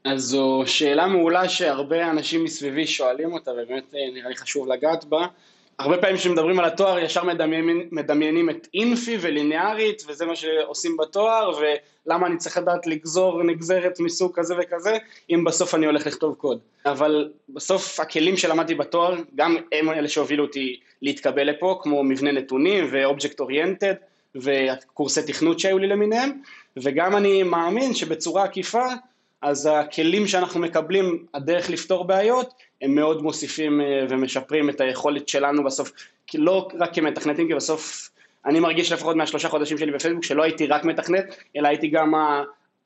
אז 0.05 0.23
זו 0.23 0.63
שאלה 0.67 1.07
מעולה 1.07 1.49
שהרבה 1.49 2.11
אנשים 2.11 2.45
מסביבי 2.45 2.87
שואלים 2.87 3.33
אותה, 3.33 3.51
ובאמת 3.51 3.95
נראה 4.15 4.29
לי 4.29 4.37
חשוב 4.37 4.69
לגעת 4.69 5.05
בה. 5.05 5.27
הרבה 5.79 5.99
פעמים 5.99 6.17
כשמדברים 6.17 6.59
על 6.59 6.65
התואר 6.65 6.99
ישר 6.99 7.25
מדמיינים, 7.25 7.89
מדמיינים 7.93 8.51
את 8.51 8.69
אינפי 8.75 9.17
וליניארית 9.21 10.03
וזה 10.09 10.27
מה 10.27 10.37
שעושים 10.37 10.97
בתואר 10.97 11.59
ולמה 12.07 12.27
אני 12.27 12.37
צריך 12.37 12.57
לדעת 12.57 12.87
לגזור 12.87 13.43
נגזרת 13.43 14.01
מסוג 14.01 14.33
כזה 14.35 14.55
וכזה 14.59 14.97
אם 15.31 15.45
בסוף 15.45 15.75
אני 15.75 15.87
הולך 15.87 16.07
לכתוב 16.07 16.35
קוד. 16.35 16.59
אבל 16.87 17.31
בסוף 17.49 18.01
הכלים 18.01 18.37
שלמדתי 18.37 18.75
בתואר 18.75 19.15
גם 19.35 19.57
הם 19.73 19.91
אלה 19.91 20.09
שהובילו 20.09 20.45
אותי 20.45 20.81
להתקבל 21.03 21.51
לפה 21.51 21.79
כמו 21.83 22.05
מבנה 22.05 22.33
נתונים 22.33 22.89
ואובייקט 22.91 23.41
אוריינטד 23.41 23.95
וקורסי 24.37 25.23
תכנות 25.23 25.61
שהיו 25.61 25.79
לי 25.79 25.87
למיניהם 25.87 26.31
וגם 26.77 27.17
אני 27.17 27.43
מאמין 27.43 27.95
שבצורה 27.95 28.45
עקיפה 28.45 28.87
אז 29.43 29.69
הכלים 29.73 30.27
שאנחנו 30.27 30.61
מקבלים, 30.61 31.27
הדרך 31.35 31.71
לפתור 31.71 32.05
בעיות, 32.05 32.55
הם 32.83 32.95
מאוד 32.95 33.23
מוסיפים 33.23 33.81
אה, 33.81 34.07
ומשפרים 34.09 34.71
את 34.71 34.81
היכולת 34.81 35.29
שלנו 35.29 35.65
בסוף, 35.65 35.93
כי 36.27 36.39
לא 36.39 36.69
רק 36.81 36.95
כמתכנתים, 36.95 37.49
כי 37.49 37.55
בסוף 37.55 38.11
אני 38.47 38.61
מרגיש 38.61 38.93
לפחות 38.93 39.17
מהשלושה 39.17 39.49
חודשים 39.49 39.79
שלי 39.79 39.93
בפייסבוק 39.93 40.25
שלא 40.25 40.43
הייתי 40.43 40.67
רק 40.67 40.85
מתכנת, 40.85 41.25
אלא 41.57 41.69
הייתי 41.69 41.89
גם 41.89 42.13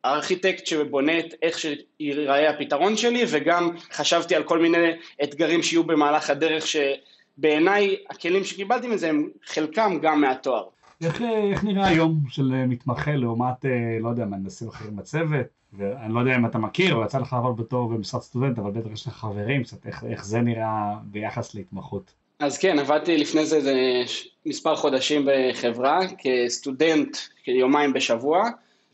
הארכיטקט 0.04 0.66
שבונה 0.66 1.18
את 1.18 1.34
איך 1.42 1.58
שיראה 1.58 2.50
הפתרון 2.50 2.96
שלי, 2.96 3.24
וגם 3.28 3.70
חשבתי 3.92 4.34
על 4.34 4.42
כל 4.42 4.58
מיני 4.58 4.92
אתגרים 5.22 5.62
שיהיו 5.62 5.84
במהלך 5.84 6.30
הדרך, 6.30 6.64
שבעיניי 6.66 7.96
הכלים 8.10 8.44
שקיבלתי 8.44 8.86
מזה 8.86 9.08
הם 9.08 9.28
חלקם 9.44 9.98
גם 10.02 10.20
מהתואר. 10.20 10.64
איך, 11.04 11.22
איך 11.52 11.64
נראה 11.64 11.86
היום 11.88 12.20
של 12.28 12.64
מתמחה 12.66 13.16
לעומת, 13.16 13.64
לא 14.00 14.08
יודע, 14.08 14.24
מהנדסים 14.24 14.68
אחרים 14.68 14.96
בצוות? 14.96 15.46
ואני 15.72 16.14
לא 16.14 16.20
יודע 16.20 16.36
אם 16.36 16.46
אתה 16.46 16.58
מכיר, 16.58 16.94
או 16.94 17.04
יצא 17.04 17.18
לך 17.18 17.32
לעבוד 17.32 17.56
בתור 17.56 17.88
במשרד 17.88 18.20
סטודנט, 18.20 18.58
אבל 18.58 18.70
בטח 18.70 18.90
יש 18.92 19.06
לך 19.06 19.12
חברים 19.12 19.62
קצת, 19.62 19.86
איך, 19.86 20.24
זה 20.24 20.40
נראה 20.40 20.94
ביחס 21.04 21.54
להתמחות. 21.54 22.12
אז 22.38 22.58
כן, 22.58 22.78
עבדתי 22.78 23.16
לפני 23.16 23.46
זה, 23.46 23.60
זה 23.60 24.02
מספר 24.46 24.76
חודשים 24.76 25.26
בחברה, 25.26 25.98
כסטודנט, 26.18 27.16
כיומיים 27.44 27.92
בשבוע, 27.92 28.42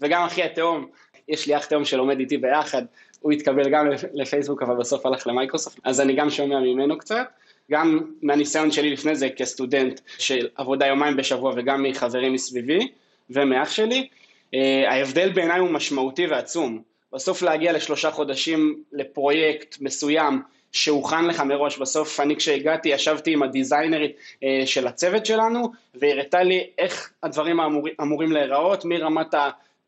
וגם 0.00 0.22
אחי 0.22 0.42
התאום, 0.42 0.86
יש 1.28 1.46
לי 1.46 1.56
אח 1.56 1.66
תאום 1.66 1.84
שלומד 1.84 2.18
איתי 2.18 2.38
ביחד, 2.38 2.82
הוא 3.20 3.32
התקבל 3.32 3.70
גם 3.70 3.86
לפייסבוק, 4.12 4.62
אבל 4.62 4.76
בסוף 4.76 5.06
הלך 5.06 5.26
למייקרוסופט, 5.26 5.80
אז 5.84 6.00
אני 6.00 6.16
גם 6.16 6.30
שומע 6.30 6.60
ממנו 6.60 6.98
קצת. 6.98 7.26
גם 7.70 8.00
מהניסיון 8.23 8.70
שלי 8.70 8.90
לפני 8.90 9.16
זה 9.16 9.28
כסטודנט 9.30 10.00
של 10.18 10.49
עבודה 10.54 10.87
יומיים 10.87 11.16
בשבוע 11.16 11.52
וגם 11.56 11.82
מחברים 11.82 12.32
מסביבי 12.32 12.88
ומאח 13.30 13.70
שלי, 13.70 14.08
אה, 14.54 14.90
ההבדל 14.90 15.32
בעיניי 15.32 15.58
הוא 15.58 15.70
משמעותי 15.70 16.26
ועצום. 16.26 16.82
בסוף 17.12 17.42
להגיע 17.42 17.73
לשלושה 17.73 18.11
חודשים 18.11 18.82
לפרויקט 18.92 19.76
מסוים 19.80 20.42
שהוכן 20.73 21.25
לך 21.25 21.40
מראש, 21.40 21.78
בסוף 21.78 22.20
אני 22.20 22.37
כשהגעתי 22.37 22.88
ישבתי 22.88 23.32
עם 23.32 23.42
הדיזיינרית 23.42 24.16
אה, 24.42 24.62
של 24.66 24.87
הצוות 24.87 25.26
שלנו 25.26 25.73
והראתה 25.94 26.42
לי 26.42 26.70
איך 26.78 27.12
הדברים 27.23 27.61
אמור, 27.61 27.88
אמורים 28.00 28.32
להיראות 28.32 28.85
מרמת 28.85 29.35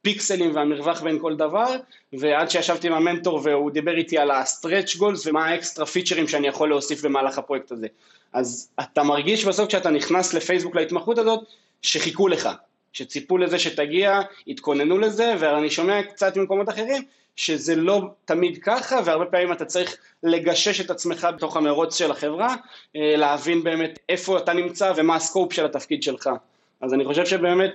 הפיקסלים 0.00 0.56
והמרווח 0.56 1.02
בין 1.02 1.18
כל 1.18 1.36
דבר 1.36 1.76
ועד 2.12 2.50
שישבתי 2.50 2.86
עם 2.86 2.92
המנטור 2.92 3.40
והוא 3.42 3.70
דיבר 3.70 3.96
איתי 3.96 4.18
על 4.18 4.30
ה-stretch 4.30 4.98
goals 4.98 5.28
ומה 5.28 5.46
האקסטרה 5.46 5.86
פיצ'רים 5.86 6.28
שאני 6.28 6.48
יכול 6.48 6.68
להוסיף 6.68 7.04
במהלך 7.04 7.38
הפרויקט 7.38 7.72
הזה. 7.72 7.86
אז 8.32 8.70
אתה 8.80 9.02
מרגיש 9.02 9.44
בסוף 9.44 9.68
כשאתה 9.68 9.90
נכנס 9.90 10.34
לפייסבוק 10.34 10.76
להתמחות 10.76 11.18
הזאת 11.18 11.40
שחיכו 11.82 12.28
לך, 12.28 12.48
שציפו 12.92 13.38
לזה 13.38 13.58
שתגיע, 13.58 14.20
התכוננו 14.46 14.98
לזה, 14.98 15.34
ואני 15.38 15.70
שומע 15.70 16.02
קצת 16.02 16.36
ממקומות 16.36 16.68
אחרים 16.68 17.02
שזה 17.36 17.76
לא 17.76 18.02
תמיד 18.24 18.58
ככה, 18.62 19.00
והרבה 19.04 19.26
פעמים 19.26 19.52
אתה 19.52 19.64
צריך 19.64 19.96
לגשש 20.22 20.80
את 20.80 20.90
עצמך 20.90 21.28
בתוך 21.36 21.56
המרוץ 21.56 21.98
של 21.98 22.10
החברה, 22.10 22.56
אה, 22.96 23.16
להבין 23.16 23.62
באמת 23.62 23.98
איפה 24.08 24.38
אתה 24.38 24.52
נמצא 24.52 24.92
ומה 24.96 25.16
הסקופ 25.16 25.52
של 25.52 25.64
התפקיד 25.64 26.02
שלך. 26.02 26.30
אז 26.80 26.94
אני 26.94 27.04
חושב 27.04 27.26
שבאמת 27.26 27.70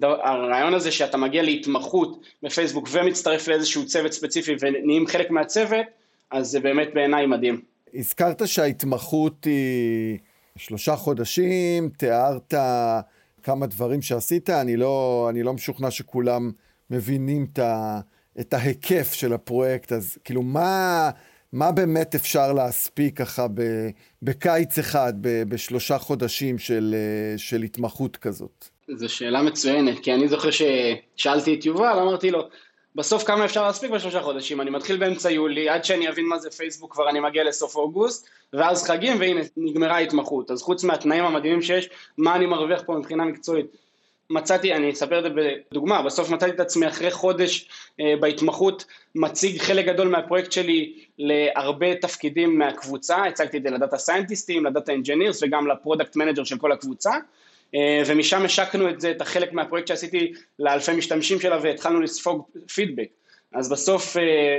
הרעיון 0.00 0.74
הזה 0.74 0.92
שאתה 0.92 1.16
מגיע 1.16 1.42
להתמחות 1.42 2.26
בפייסבוק 2.42 2.88
ומצטרף 2.92 3.48
לאיזשהו 3.48 3.86
צוות 3.86 4.12
ספציפי 4.12 4.56
ונהיים 4.60 5.06
חלק 5.06 5.30
מהצוות, 5.30 5.86
אז 6.30 6.46
זה 6.46 6.60
באמת 6.60 6.88
בעיניי 6.94 7.26
מדהים. 7.26 7.60
הזכרת 7.94 8.48
שההתמחות 8.48 9.44
היא 9.44 10.18
שלושה 10.56 10.96
חודשים, 10.96 11.88
תיארת 11.88 12.54
כמה 13.42 13.66
דברים 13.66 14.02
שעשית, 14.02 14.50
אני 14.50 14.76
לא, 14.76 15.26
אני 15.30 15.42
לא 15.42 15.52
משוכנע 15.52 15.90
שכולם 15.90 16.50
מבינים 16.90 17.46
את, 17.52 17.58
ה, 17.58 18.00
את 18.40 18.54
ההיקף 18.54 19.12
של 19.12 19.32
הפרויקט, 19.32 19.92
אז 19.92 20.18
כאילו 20.24 20.42
מה, 20.42 21.10
מה 21.54 21.72
באמת 21.72 22.14
אפשר 22.14 22.52
להספיק 22.52 23.18
ככה 23.18 23.46
ב, 23.54 23.62
בקיץ 24.22 24.78
אחד, 24.78 25.12
ב, 25.20 25.42
בשלושה 25.48 25.98
חודשים 25.98 26.58
של, 26.58 26.94
של 27.36 27.62
התמחות 27.62 28.16
כזאת? 28.16 28.68
זו 28.96 29.08
שאלה 29.08 29.42
מצוינת, 29.42 29.98
כי 29.98 30.14
אני 30.14 30.28
זוכר 30.28 30.48
ששאלתי 30.50 31.54
את 31.54 31.66
יובל, 31.66 31.98
אמרתי 32.02 32.30
לו, 32.30 32.48
בסוף 32.94 33.24
כמה 33.24 33.44
אפשר 33.44 33.66
להספיק 33.66 33.90
בשלושה 33.90 34.22
חודשים, 34.22 34.60
אני 34.60 34.70
מתחיל 34.70 34.96
באמצע 34.96 35.30
יולי, 35.30 35.68
עד 35.68 35.84
שאני 35.84 36.08
אבין 36.08 36.26
מה 36.26 36.38
זה 36.38 36.50
פייסבוק 36.50 36.92
כבר 36.92 37.10
אני 37.10 37.20
מגיע 37.20 37.44
לסוף 37.44 37.76
אוגוסט, 37.76 38.28
ואז 38.52 38.84
חגים 38.84 39.20
והנה 39.20 39.40
נגמרה 39.56 39.96
ההתמחות, 39.96 40.50
אז 40.50 40.62
חוץ 40.62 40.84
מהתנאים 40.84 41.24
המדהימים 41.24 41.62
שיש, 41.62 41.88
מה 42.18 42.36
אני 42.36 42.46
מרוויח 42.46 42.82
פה 42.86 42.94
מבחינה 42.94 43.24
מקצועית? 43.24 43.66
מצאתי, 44.30 44.74
אני 44.74 44.92
אספר 44.92 45.18
את 45.18 45.24
זה 45.24 45.40
בדוגמה, 45.70 46.02
בסוף 46.02 46.30
מצאתי 46.30 46.52
את 46.52 46.60
עצמי 46.60 46.88
אחרי 46.88 47.10
חודש 47.10 47.68
אה, 48.00 48.14
בהתמחות, 48.20 48.84
מציג 49.14 49.60
חלק 49.60 49.86
גדול 49.86 50.08
מהפרויקט 50.08 50.52
שלי 50.52 50.94
להרבה 51.18 51.94
תפקידים 51.94 52.58
מהקבוצה, 52.58 53.16
הצגתי 53.24 53.56
את 53.56 53.62
זה 53.62 53.70
ל 53.70 53.76
data 53.76 53.98
סיינטיסטים, 53.98 54.66
ל 54.66 54.71
data 54.71 54.92
engineers 54.92 55.42
וגם 55.42 55.66
ל 55.66 55.72
product 55.72 56.16
manager 56.16 56.44
של 56.44 56.58
כל 56.58 56.72
הקבוצה, 56.72 57.12
אה, 57.74 58.02
ומשם 58.06 58.44
השקנו 58.44 58.90
את 58.90 59.00
זה, 59.00 59.10
את 59.10 59.20
החלק 59.20 59.52
מהפרויקט 59.52 59.88
שעשיתי 59.88 60.32
לאלפי 60.58 60.92
משתמשים 60.92 61.40
שלה 61.40 61.58
והתחלנו 61.62 62.00
לספוג 62.00 62.44
פידבק. 62.74 63.08
אז 63.54 63.68
בסוף 63.68 64.16
אה, 64.16 64.58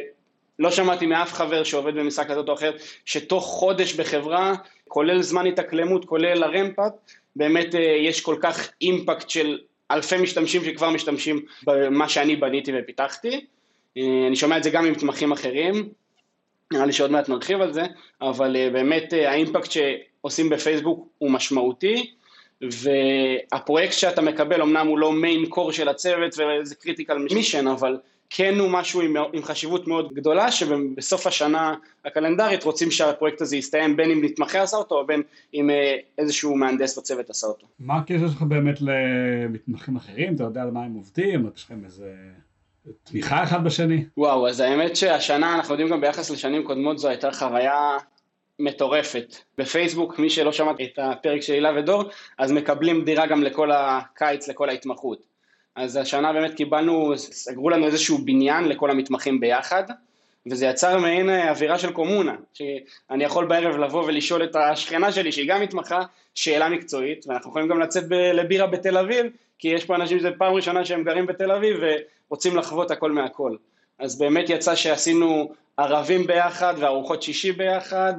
לא 0.60 0.72
שמעתי 0.72 1.06
מאף 1.06 1.34
חבר 1.34 1.64
שעובד 1.64 1.96
במשחק 1.96 2.28
כזאת 2.28 2.50
או 2.50 2.54
אחר, 2.54 2.72
שתוך 3.06 3.46
חודש 3.46 3.94
בחברה, 3.94 4.54
כולל 4.88 5.22
זמן 5.22 5.46
התאקלמות, 5.46 6.06
כולל 6.06 6.44
הרמפאפ, 6.44 6.92
באמת 7.36 7.76
אה, 7.76 7.80
יש 7.82 8.22
כל 8.22 8.36
כך 8.42 8.70
אימפקט 8.82 9.30
של 9.30 9.60
אלפי 9.92 10.18
משתמשים 10.18 10.64
שכבר 10.66 10.90
משתמשים 10.90 11.46
במה 11.64 12.10
שאני 12.10 12.36
בניתי 12.36 12.72
ופיתחתי. 12.80 13.46
אני 13.98 14.36
שומע 14.36 14.58
את 14.58 14.64
זה 14.64 14.70
גם 14.70 14.86
ממתמחים 14.86 15.32
אחרים, 15.32 15.90
נראה 16.74 16.86
לי 16.86 16.94
שעוד 16.94 17.12
מעט 17.12 17.30
נרחיב 17.30 17.62
על 17.62 17.74
זה, 17.74 17.84
אבל 18.22 18.70
באמת 18.74 19.14
האימפקט 19.14 19.72
שעושים 19.72 20.50
בפייסבוק 20.50 21.08
הוא 21.18 21.32
משמעותי. 21.32 22.12
והפרויקט 22.62 23.94
שאתה 23.94 24.22
מקבל 24.22 24.62
אמנם 24.62 24.88
הוא 24.88 25.00
לא 25.00 25.12
main 25.12 25.46
core 25.46 25.72
של 25.72 25.90
הצוות 25.90 26.34
וזה 26.34 26.76
critical 26.76 27.18
mission 27.18 27.68
אבל 27.68 27.98
כן 28.30 28.60
הוא 28.60 28.70
משהו 28.70 29.02
עם, 29.02 29.16
עם 29.34 29.44
חשיבות 29.44 29.88
מאוד 29.88 30.14
גדולה 30.14 30.52
שבסוף 30.52 31.28
השנה 31.28 31.76
הקלנדרית 32.06 32.64
רוצים 32.64 32.92
שהפרויקט 32.92 33.42
הזה 33.42 33.58
יסתיים 33.58 33.98
בין 33.98 34.12
אם 34.12 34.24
מתמחה 34.24 34.62
עשה 34.62 34.78
אותו 34.78 34.96
או 34.96 35.08
בין 35.08 35.22
אם 35.54 35.70
אה, 35.70 35.96
איזשהו 36.18 36.56
מהנדס 36.56 36.98
בצוות 36.98 37.30
עשה 37.30 37.48
אותו. 37.48 37.68
מה 37.80 37.98
הקשר 37.98 38.28
שלך 38.28 38.42
באמת 38.42 38.80
למתמחים 38.82 39.96
אחרים? 39.96 40.36
אתה 40.36 40.44
יודע 40.44 40.62
על 40.62 40.72
מה 40.72 40.84
הם 40.84 40.94
עובדים? 40.94 41.50
יש 41.56 41.64
לכם 41.64 41.84
איזה 41.86 42.14
תמיכה 43.04 43.44
אחד 43.44 43.64
בשני? 43.64 44.06
וואו 44.18 44.48
אז 44.48 44.60
האמת 44.60 44.96
שהשנה 44.96 45.56
אנחנו 45.56 45.74
יודעים 45.74 45.90
גם 45.90 46.02
ביחס 46.02 46.32
לשנים 46.32 46.64
קודמות 46.64 47.00
זו 47.00 47.08
הייתה 47.08 47.32
חוויה 47.32 47.98
מטורפת. 48.60 49.36
בפייסבוק, 49.58 50.20
מי 50.20 50.30
שלא 50.30 50.52
שמע 50.52 50.72
את 50.72 51.00
הפרק 51.00 51.42
של 51.42 51.54
הילה 51.54 51.80
ודור, 51.80 52.04
אז 52.38 52.52
מקבלים 52.52 53.06
דירה 53.06 53.28
גם 53.28 53.44
לכל 53.44 53.72
הקיץ, 53.72 54.48
לכל 54.48 54.70
ההתמחות. 54.70 55.35
אז 55.76 55.96
השנה 55.96 56.34
באמת 56.34 56.54
קיבלנו, 56.54 57.14
סגרו 57.18 57.70
לנו 57.70 57.86
איזשהו 57.86 58.18
בניין 58.18 58.64
לכל 58.64 58.92
המתמחים 58.92 59.40
ביחד, 59.40 59.84
וזה 60.48 60.66
יצר 60.66 60.98
מעין 60.98 61.30
אווירה 61.30 61.80
של 61.80 61.92
קומונה, 61.92 62.36
שאני 62.54 63.24
יכול 63.24 63.46
בערב 63.46 63.78
לבוא 63.78 64.04
ולשאול 64.04 64.44
את 64.44 64.56
השכנה 64.56 65.12
שלי, 65.12 65.32
שהיא 65.32 65.50
גם 65.50 65.62
מתמחה, 65.62 66.02
שאלה 66.36 66.70
מקצועית, 66.70 67.26
ואנחנו 67.28 67.50
יכולים 67.50 67.68
גם 67.68 67.80
לצאת 67.80 68.08
ב- 68.08 68.14
לבירה 68.14 68.68
בתל 68.68 68.98
אביב, 68.98 69.26
כי 69.60 69.68
יש 69.68 69.86
פה 69.86 69.96
אנשים 69.96 70.20
שזו 70.20 70.30
פעם 70.38 70.54
ראשונה 70.54 70.86
שהם 70.86 71.04
גרים 71.04 71.26
בתל 71.26 71.52
אביב 71.52 71.78
ורוצים 72.30 72.56
לחוות 72.58 72.92
הכל 72.92 73.12
מהכל. 73.12 73.56
אז 74.00 74.18
באמת 74.18 74.50
יצא 74.50 74.76
שעשינו 74.76 75.54
ערבים 75.78 76.28
ביחד 76.28 76.74
וארוחות 76.78 77.24
שישי 77.24 77.52
ביחד, 77.52 78.14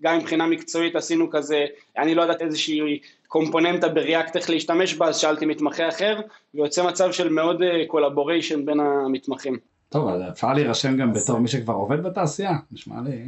וגם 0.00 0.18
מבחינה 0.18 0.46
מקצועית 0.46 0.96
עשינו 0.96 1.30
כזה, 1.30 1.66
אני 1.98 2.14
לא 2.14 2.22
יודעת 2.22 2.42
איזושהי 2.42 2.98
קומפוננטה 3.28 3.88
ב 3.88 3.96
React 3.96 4.36
איך 4.36 4.50
להשתמש 4.50 4.94
בה, 4.94 5.08
אז 5.08 5.16
שאלתי 5.16 5.46
מתמחה 5.46 5.88
אחר, 5.88 6.20
ויוצא 6.54 6.86
מצב 6.86 7.12
של 7.12 7.28
מאוד 7.28 7.62
collaboration 7.86 8.60
אה, 8.60 8.64
בין 8.64 8.80
המתמחים. 8.80 9.56
טוב, 9.88 10.08
אז 10.08 10.20
אפשר 10.32 10.52
להירשם 10.52 10.96
גם 10.96 11.12
בתור 11.12 11.38
מי 11.38 11.48
שכבר 11.48 11.74
עובד 11.74 12.02
בתעשייה, 12.02 12.52
נשמע 12.72 12.96
לי. 13.04 13.26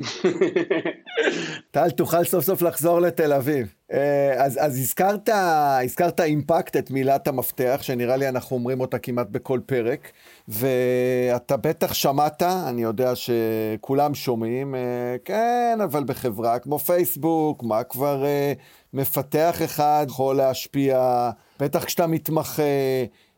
טל, 1.71 1.91
תוכל 1.91 2.25
סוף 2.25 2.45
סוף 2.45 2.62
לחזור 2.62 3.00
לתל 3.00 3.33
אביב. 3.33 3.75
אה, 3.92 4.44
אז, 4.44 4.59
אז 4.61 4.78
הזכרת, 4.78 5.28
הזכרת 5.85 6.20
impact, 6.21 6.76
את 6.76 6.90
מילת 6.90 7.28
המפתח, 7.28 7.78
שנראה 7.82 8.16
לי 8.16 8.28
אנחנו 8.28 8.56
אומרים 8.56 8.80
אותה 8.80 8.99
כמעט 8.99 9.26
בכל 9.30 9.61
פרק, 9.66 10.11
ואתה 10.49 11.56
בטח 11.56 11.94
שמעת, 11.94 12.42
אני 12.42 12.82
יודע 12.82 13.12
שכולם 13.14 14.14
שומעים, 14.14 14.75
אה, 14.75 15.16
כן, 15.25 15.78
אבל 15.85 16.04
בחברה 16.04 16.59
כמו 16.59 16.78
פייסבוק, 16.78 17.62
מה 17.62 17.85
כבר 17.85 18.25
אה, 18.25 18.52
מפתח 18.94 19.62
אחד 19.64 20.06
יכול 20.09 20.37
להשפיע, 20.37 21.30
בטח 21.61 21.85
כשאתה 21.85 22.06
מתמחה, 22.06 22.62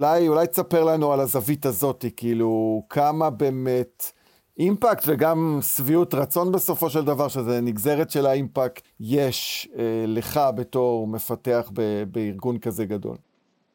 אולי, 0.00 0.28
אולי 0.28 0.46
תספר 0.46 0.84
לנו 0.84 1.12
על 1.12 1.20
הזווית 1.20 1.66
הזאת, 1.66 2.04
כאילו, 2.16 2.82
כמה 2.88 3.30
באמת... 3.30 4.12
אימפקט 4.58 5.02
וגם 5.06 5.58
שביעות 5.76 6.14
רצון 6.14 6.52
בסופו 6.52 6.90
של 6.90 7.04
דבר, 7.04 7.28
שזה 7.28 7.60
נגזרת 7.60 8.10
של 8.10 8.26
האימפקט, 8.26 8.82
יש 9.00 9.68
אה, 9.78 10.04
לך 10.06 10.40
בתור 10.54 11.06
מפתח 11.06 11.70
ב, 11.72 12.02
בארגון 12.06 12.58
כזה 12.58 12.84
גדול. 12.84 13.16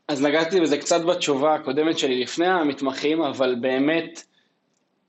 אז 0.08 0.22
נגעתי 0.22 0.62
בזה 0.62 0.78
קצת 0.78 1.02
בתשובה 1.02 1.56
הקודמת 1.56 1.98
שלי 1.98 2.22
לפני 2.24 2.48
המתמחים, 2.48 3.22
אבל 3.22 3.56
באמת 3.62 4.24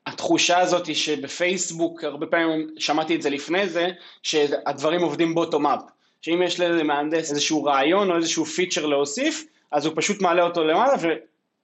התחושה 0.06 0.58
הזאת 0.58 0.86
היא 0.86 0.94
שבפייסבוק, 0.94 2.04
הרבה 2.04 2.26
פעמים 2.26 2.68
שמעתי 2.78 3.14
את 3.14 3.22
זה 3.22 3.30
לפני 3.30 3.68
זה, 3.68 3.88
שהדברים 4.22 5.02
עובדים 5.02 5.34
בוטום 5.34 5.66
אפ. 5.66 5.80
שאם 6.22 6.42
יש 6.42 6.60
למהנדס 6.60 7.30
איזשהו 7.30 7.64
רעיון 7.64 8.10
או 8.10 8.16
איזשהו 8.16 8.44
פיצ'ר 8.44 8.86
להוסיף, 8.86 9.44
אז 9.72 9.86
הוא 9.86 9.94
פשוט 9.96 10.22
מעלה 10.22 10.42
אותו 10.42 10.64
למעלה 10.64 10.94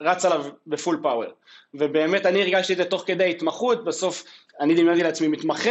רץ 0.04 0.25
עליו 0.25 0.44
בפול 0.66 1.00
פאוור. 1.02 1.30
ובאמת 1.75 2.26
אני 2.26 2.42
הרגשתי 2.42 2.73
את 2.73 2.78
זה 2.78 2.84
תוך 2.84 3.04
כדי 3.06 3.30
התמחות, 3.30 3.84
בסוף 3.84 4.25
אני 4.61 4.75
דמיינתי 4.75 5.02
לעצמי 5.02 5.28
מתמחה, 5.28 5.70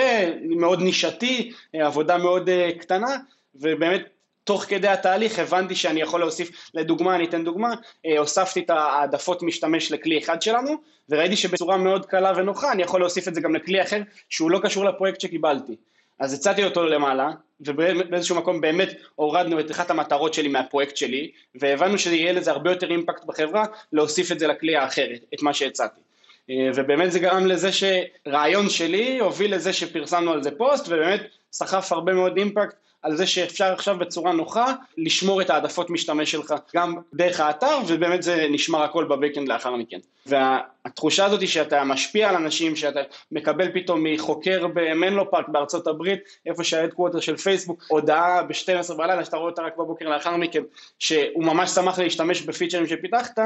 מאוד 0.50 0.82
נישתי, 0.82 1.52
עבודה 1.74 2.18
מאוד 2.18 2.50
אה, 2.50 2.72
קטנה, 2.80 3.18
ובאמת 3.56 4.02
תוך 4.44 4.64
כדי 4.64 4.88
התהליך 4.88 5.40
הבנתי 5.40 5.76
שאני 5.76 6.02
יכול 6.02 6.20
להוסיף, 6.20 6.70
לדוגמה, 6.74 7.16
אני 7.16 7.26
אתן 7.26 7.44
דוגמה, 7.44 7.74
אה, 8.06 8.20
הוספתי 8.20 8.60
את 8.60 8.70
העדפות 8.70 9.44
משתמש 9.44 9.92
לכלי 9.92 10.18
אחד 10.18 10.42
שלנו, 10.42 10.76
וראיתי 11.10 11.36
שבצורה 11.36 11.78
מאוד 11.78 12.06
קלה 12.06 12.32
ונוחה 12.36 12.72
אני 12.72 12.84
יכול 12.84 13.02
להוסיף 13.02 13.28
את 13.28 13.36
זה 13.36 13.42
גם 13.42 13.56
לכלי 13.56 13.82
אחר 13.82 14.02
שהוא 14.30 14.52
לא 14.52 14.60
קשור 14.64 14.86
לפרויקט 14.86 15.22
שקיבלתי. 15.22 15.76
אז 16.20 16.34
הצעתי 16.34 16.64
אותו 16.64 16.86
למעלה, 16.86 17.30
ובאיזשהו 17.60 18.36
מקום 18.36 18.62
באמת 18.62 18.90
הורדנו 19.16 19.60
את 19.60 19.72
אחת 19.72 19.90
המטרות 19.90 20.34
שלי 20.34 20.48
מהפרויקט 20.48 20.98
שלי, 20.98 21.32
והבנו 21.56 21.98
שיהיה 21.98 22.34
לזה 22.34 22.52
הרבה 22.52 22.72
יותר 22.72 22.92
אימפקט 22.92 23.26
בחברה, 23.26 23.66
להוסיף 23.94 24.32
את 24.32 24.40
זה 24.40 24.48
לכלי 24.48 24.76
האחר, 24.76 25.08
את 25.34 25.42
מה 25.42 25.54
שהצעתי. 25.54 26.02
אה, 26.50 26.70
ובאמת 26.76 27.12
זה 27.12 27.20
גרם 27.20 27.46
לזה 27.46 27.70
שרעיון 27.72 28.70
שלי 28.70 29.20
הוביל 29.20 29.56
לזה 29.56 29.74
שפרסמנו 29.74 30.32
על 30.32 30.44
זה 30.44 30.52
פוסט, 30.52 30.88
ובאמת 30.88 31.22
סחף 31.52 31.92
הרבה 31.92 32.14
מאוד 32.14 32.38
impact 32.38 32.76
על 33.04 33.16
זה 33.16 33.28
שאפשר 33.28 33.74
עכשיו 33.74 33.98
בצורה 33.98 34.32
נוחה 34.32 34.74
לשמור 34.98 35.42
את 35.42 35.50
העדפות 35.50 35.90
משתמש 35.90 36.32
שלך 36.32 36.54
גם 36.76 36.96
דרך 37.14 37.40
האתר 37.40 37.80
ובאמת 37.88 38.24
זה 38.24 38.48
נשמר 38.50 38.84
הכל 38.84 39.06
ב 39.06 39.11
backend 39.11 39.48
לאחר 39.48 39.76
מכן. 39.76 39.98
והתחושה 40.26 41.26
הזאת 41.26 41.42
היא 41.42 41.50
שאתה 41.50 41.84
משפיע 41.84 42.30
על 42.30 42.36
אנשים, 42.36 42.76
שאתה 42.76 43.00
מקבל 43.32 43.72
פתאום 43.74 44.04
מחוקר 44.04 44.68
במנלו 44.74 45.32
פארק 45.32 45.50
בארצות 45.50 45.88
הברית, 45.88 46.20
איפה 46.46 46.64
שה 46.64 46.76
headquarter 46.76 47.20
של 47.20 47.38
פייסבוק, 47.38 47.84
הודעה 47.88 48.44
ב-12 48.44 48.94
בלילה 48.94 49.26
שאתה 49.26 49.38
רואה 49.38 49.50
אותה 49.50 49.62
רק 49.62 49.78
בבוקר 49.78 50.10
לאחר 50.10 50.38
מכן, 50.38 50.64
שהוא 51.00 51.44
ממש 51.44 51.70
שמח 51.70 52.00
להשתמש 52.00 52.42
בפיצ'רים 52.42 52.88
שפיתחת, 52.88 53.40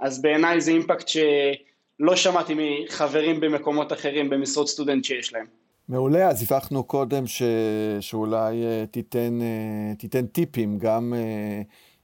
אז 0.00 0.22
בעיניי 0.22 0.60
זה 0.60 0.70
impact 0.70 1.08
שלא 1.98 2.16
שמעתי 2.16 2.54
מחברים 2.58 3.40
במקומות 3.40 3.92
אחרים 3.92 4.30
במשרות 4.30 4.68
סטודנט 4.68 5.04
שיש 5.04 5.32
להם. 5.32 5.46
מעולה, 5.88 6.28
אז 6.28 6.42
הבטחנו 6.42 6.84
קודם 6.84 7.26
ש... 7.26 7.42
שאולי 8.00 8.64
אה, 8.64 8.84
תיתן, 8.90 9.38
אה, 9.42 9.94
תיתן 9.94 10.26
טיפים 10.26 10.78
גם, 10.78 11.14
אה, 11.16 11.62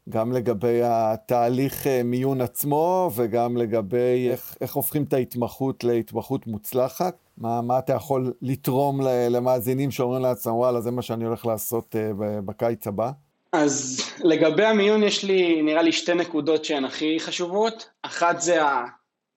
גם 0.08 0.32
לגבי 0.32 0.80
התהליך 0.84 1.86
מיון 2.04 2.40
עצמו 2.40 3.10
וגם 3.14 3.56
לגבי 3.56 4.28
איך, 4.30 4.56
איך 4.60 4.74
הופכים 4.74 5.02
את 5.02 5.12
ההתמחות 5.12 5.84
להתמחות 5.84 6.46
מוצלחת. 6.46 7.16
מה, 7.38 7.62
מה 7.62 7.78
אתה 7.78 7.92
יכול 7.92 8.32
לתרום 8.42 9.00
למאזינים 9.30 9.90
שאומרים 9.90 10.22
לעצמם, 10.22 10.54
וואלה, 10.54 10.80
זה 10.80 10.90
מה 10.90 11.02
שאני 11.02 11.24
הולך 11.24 11.46
לעשות 11.46 11.96
בקיץ 12.18 12.86
הבא? 12.86 13.10
אז 13.52 14.00
לגבי 14.24 14.64
המיון 14.64 15.02
יש 15.02 15.24
לי, 15.24 15.62
נראה 15.62 15.82
לי, 15.82 15.92
שתי 15.92 16.14
נקודות 16.14 16.64
שהן 16.64 16.84
הכי 16.84 17.20
חשובות. 17.20 17.88
אחת 18.02 18.40
זה 18.40 18.64
ה... 18.64 18.84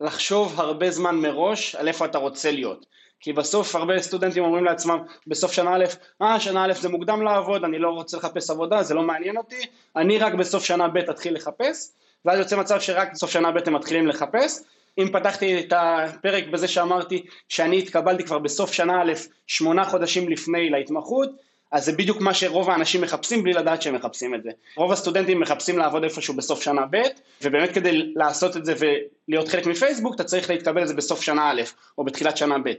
לחשוב 0.02 0.60
הרבה 0.60 0.92
זמן 0.92 1.16
מראש 1.16 1.76
על 1.76 1.88
איפה 1.88 2.06
אתה 2.06 2.18
רוצה 2.18 2.52
להיות. 2.52 2.86
כי 3.20 3.34
בסוף 3.34 3.76
הרבה 3.76 4.02
סטודנטים 4.02 4.44
אומרים 4.44 4.66
לעצמם 4.66 5.00
בסוף 5.28 5.52
שנה 5.54 5.76
א', 5.76 5.86
אה 6.22 6.40
שנה 6.40 6.66
א' 6.66 6.74
זה 6.74 6.90
מוקדם 6.90 7.22
לעבוד, 7.22 7.64
אני 7.64 7.80
לא 7.80 7.90
רוצה 7.90 8.18
לחפש 8.18 8.50
עבודה, 8.50 8.84
זה 8.84 8.94
לא 8.94 9.02
מעניין 9.02 9.38
אותי, 9.38 9.66
אני 9.96 10.18
רק 10.18 10.34
בסוף 10.34 10.64
שנה 10.64 10.88
ב' 10.88 10.98
אתחיל 10.98 11.36
לחפש, 11.36 11.92
ואז 12.26 12.40
יוצא 12.40 12.58
מצב 12.58 12.80
שרק 12.80 13.12
בסוף 13.14 13.32
שנה 13.32 13.52
ב' 13.52 13.58
הם 13.68 13.74
מתחילים 13.76 14.08
לחפש. 14.08 14.60
אם 14.98 15.10
פתחתי 15.14 15.60
את 15.60 15.74
הפרק 15.76 16.48
בזה 16.48 16.68
שאמרתי 16.68 17.26
שאני 17.50 17.80
התקבלתי 17.80 18.24
כבר 18.24 18.40
בסוף 18.40 18.74
שנה 18.74 19.02
א', 19.02 19.14
שמונה 19.48 19.86
חודשים 19.86 20.30
לפני 20.30 20.70
להתמחות, 20.70 21.30
אז 21.72 21.86
זה 21.86 21.92
בדיוק 21.92 22.22
מה 22.22 22.34
שרוב 22.34 22.70
האנשים 22.70 23.02
מחפשים 23.02 23.44
בלי 23.44 23.54
לדעת 23.54 23.82
שהם 23.82 23.96
מחפשים 23.96 24.36
את 24.36 24.44
זה. 24.44 24.50
רוב 24.76 24.92
הסטודנטים 24.92 25.40
מחפשים 25.40 25.78
לעבוד 25.78 26.04
איפשהו 26.04 26.34
בסוף 26.34 26.62
שנה 26.62 26.86
ב', 26.92 27.02
ובאמת 27.42 27.72
כדי 27.74 28.14
לעשות 28.16 28.58
את 28.58 28.66
זה 28.66 28.74
ולהיות 28.80 29.48
חלק 29.48 29.66
מפייסבוק, 29.66 30.16
אתה 30.16 30.24
צריך 30.24 30.50
להתקבל 30.50 30.82
את 30.82 30.88
זה 30.88 30.94
בסוף 30.94 31.22
שנה 31.22 31.52
א', 31.52 31.62
או 31.98 32.04
בתחילת 32.04 32.38
שנה 32.38 32.58
ב'. 32.58 32.72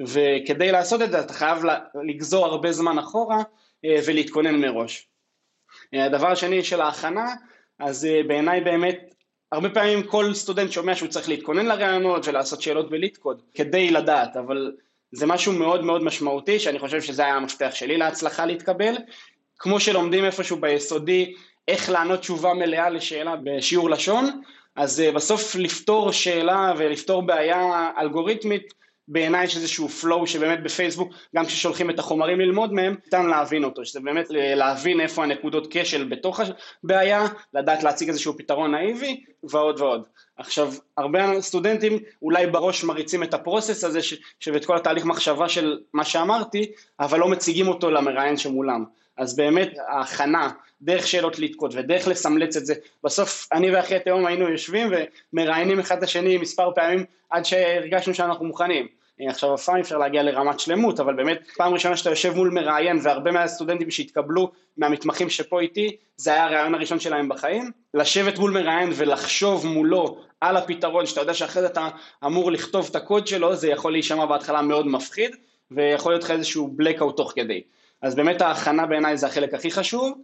וכדי 0.00 0.72
לעשות 0.72 1.02
את 1.02 1.10
זה 1.10 1.20
אתה 1.20 1.32
חייב 1.32 1.62
לגזור 2.08 2.46
הרבה 2.46 2.72
זמן 2.72 2.98
אחורה 2.98 3.42
אה, 3.84 3.96
ולהתכונן 4.06 4.60
מראש. 4.60 5.08
אה, 5.94 6.04
הדבר 6.04 6.30
השני 6.30 6.64
של 6.64 6.80
ההכנה, 6.80 7.34
אז 7.78 8.04
אה, 8.04 8.20
בעיניי 8.26 8.60
באמת 8.60 9.14
הרבה 9.52 9.70
פעמים 9.70 10.02
כל 10.02 10.34
סטודנט 10.34 10.72
שומע 10.72 10.94
שהוא 10.94 11.08
צריך 11.08 11.28
להתכונן 11.28 11.66
לרעיונות 11.66 12.28
ולעשות 12.28 12.62
שאלות 12.62 12.90
בליטקוד 12.90 13.42
כדי 13.54 13.90
לדעת, 13.90 14.36
אבל 14.36 14.72
זה 15.12 15.26
משהו 15.26 15.52
מאוד 15.52 15.84
מאוד 15.84 16.02
משמעותי 16.02 16.58
שאני 16.58 16.78
חושב 16.78 17.02
שזה 17.02 17.24
היה 17.24 17.34
המפתח 17.34 17.70
שלי 17.74 17.96
להצלחה 17.96 18.46
להתקבל. 18.46 18.94
כמו 19.58 19.80
שלומדים 19.80 20.24
איפשהו 20.24 20.56
ביסודי 20.60 21.34
איך 21.68 21.90
לענות 21.90 22.20
תשובה 22.20 22.54
מלאה 22.54 22.90
לשאלה 22.90 23.34
בשיעור 23.44 23.90
לשון, 23.90 24.42
אז 24.76 25.02
בסוף 25.14 25.56
לפתור 25.56 26.12
שאלה 26.12 26.72
ולפתור 26.78 27.22
בעיה 27.22 27.90
אלגוריתמית 27.98 28.74
בעיניי 29.08 29.44
יש 29.44 29.56
איזשהו 29.56 29.88
flow 30.02 30.26
שבאמת 30.26 30.62
בפייסבוק, 30.62 31.12
גם 31.36 31.46
כששולחים 31.46 31.90
את 31.90 31.98
החומרים 31.98 32.40
ללמוד 32.40 32.72
מהם, 32.72 32.96
ניתן 33.04 33.26
להבין 33.26 33.64
אותו, 33.64 33.84
שזה 33.84 34.00
באמת 34.00 34.26
להבין 34.30 35.00
איפה 35.00 35.22
הנקודות 35.22 35.66
כשל 35.70 36.04
בתוך 36.04 36.40
הבעיה, 36.84 37.26
לדעת 37.54 37.82
להציג 37.82 38.08
איזשהו 38.08 38.38
פתרון 38.38 38.70
נאיבי, 38.70 39.24
ועוד 39.50 39.80
ועוד. 39.80 40.02
עכשיו, 40.36 40.72
הרבה 40.96 41.40
סטודנטים 41.40 41.98
אולי 42.22 42.46
בראש 42.46 42.84
מריצים 42.84 43.22
את 43.22 43.34
הפרוסס 43.34 43.84
הזה, 43.84 44.02
ש... 44.02 44.14
ואת 44.46 44.64
כל 44.64 44.76
התהליך 44.76 45.04
מחשבה 45.04 45.48
של 45.48 45.80
מה 45.92 46.04
שאמרתי, 46.04 46.72
אבל 47.00 47.18
לא 47.18 47.28
מציגים 47.28 47.68
אותו 47.68 47.90
למראיין 47.90 48.36
שמולם. 48.36 48.84
אז 49.16 49.36
באמת 49.36 49.72
ההכנה, 49.88 50.50
דרך 50.82 51.06
שאלות 51.06 51.38
לתקוד 51.38 51.74
ודרך 51.76 52.08
לסמלץ 52.08 52.56
את 52.56 52.66
זה, 52.66 52.74
בסוף 53.04 53.48
אני 53.52 53.70
ואחי 53.70 53.96
התהום 53.96 54.26
היינו 54.26 54.48
יושבים 54.48 54.90
ומראיינים 55.32 55.80
אחד 55.80 55.96
את 55.96 56.02
השני 56.02 56.38
מספר 56.38 56.70
פעמים 56.74 57.04
עד 57.30 57.44
שהרגשנו 57.44 58.14
שאנחנו 58.14 58.44
מוכנים. 58.44 58.86
עכשיו 59.20 59.54
אף 59.54 59.64
פעם 59.64 59.76
אפשר 59.76 59.98
להגיע 59.98 60.22
לרמת 60.22 60.60
שלמות, 60.60 61.00
אבל 61.00 61.14
באמת 61.14 61.50
פעם 61.56 61.72
ראשונה 61.72 61.96
שאתה 61.96 62.10
יושב 62.10 62.34
מול 62.34 62.50
מראיין 62.50 62.98
והרבה 63.02 63.32
מהסטודנטים 63.32 63.90
שהתקבלו 63.90 64.50
מהמתמחים 64.76 65.30
שפה 65.30 65.60
איתי, 65.60 65.96
זה 66.16 66.32
היה 66.32 66.44
הרעיון 66.44 66.74
הראשון 66.74 67.00
שלהם 67.00 67.28
בחיים, 67.28 67.70
לשבת 67.94 68.38
מול 68.38 68.50
מראיין 68.50 68.90
ולחשוב 68.94 69.66
מולו 69.66 70.18
על 70.40 70.56
הפתרון, 70.56 71.06
שאתה 71.06 71.20
יודע 71.20 71.34
שאחרי 71.34 71.62
זה 71.62 71.68
אתה 71.68 71.88
אמור 72.24 72.52
לכתוב 72.52 72.86
את 72.90 72.96
הקוד 72.96 73.26
שלו, 73.26 73.56
זה 73.56 73.68
יכול 73.68 73.92
להישמע 73.92 74.26
בהתחלה 74.26 74.62
מאוד 74.62 74.86
מפחיד, 74.86 75.36
ויכול 75.70 76.12
להיות 76.12 76.24
לך 76.24 76.30
איזשהו 76.30 76.76
blackout 76.80 77.16
תוך 77.16 77.32
כדי. 77.36 77.62
אז 78.02 78.14
באמת 78.14 78.40
ההכנה 78.40 78.86
בעיניי 78.86 79.16
זה 79.16 79.26
החלק 79.26 79.54
הכי 79.54 79.70
חשוב. 79.70 80.18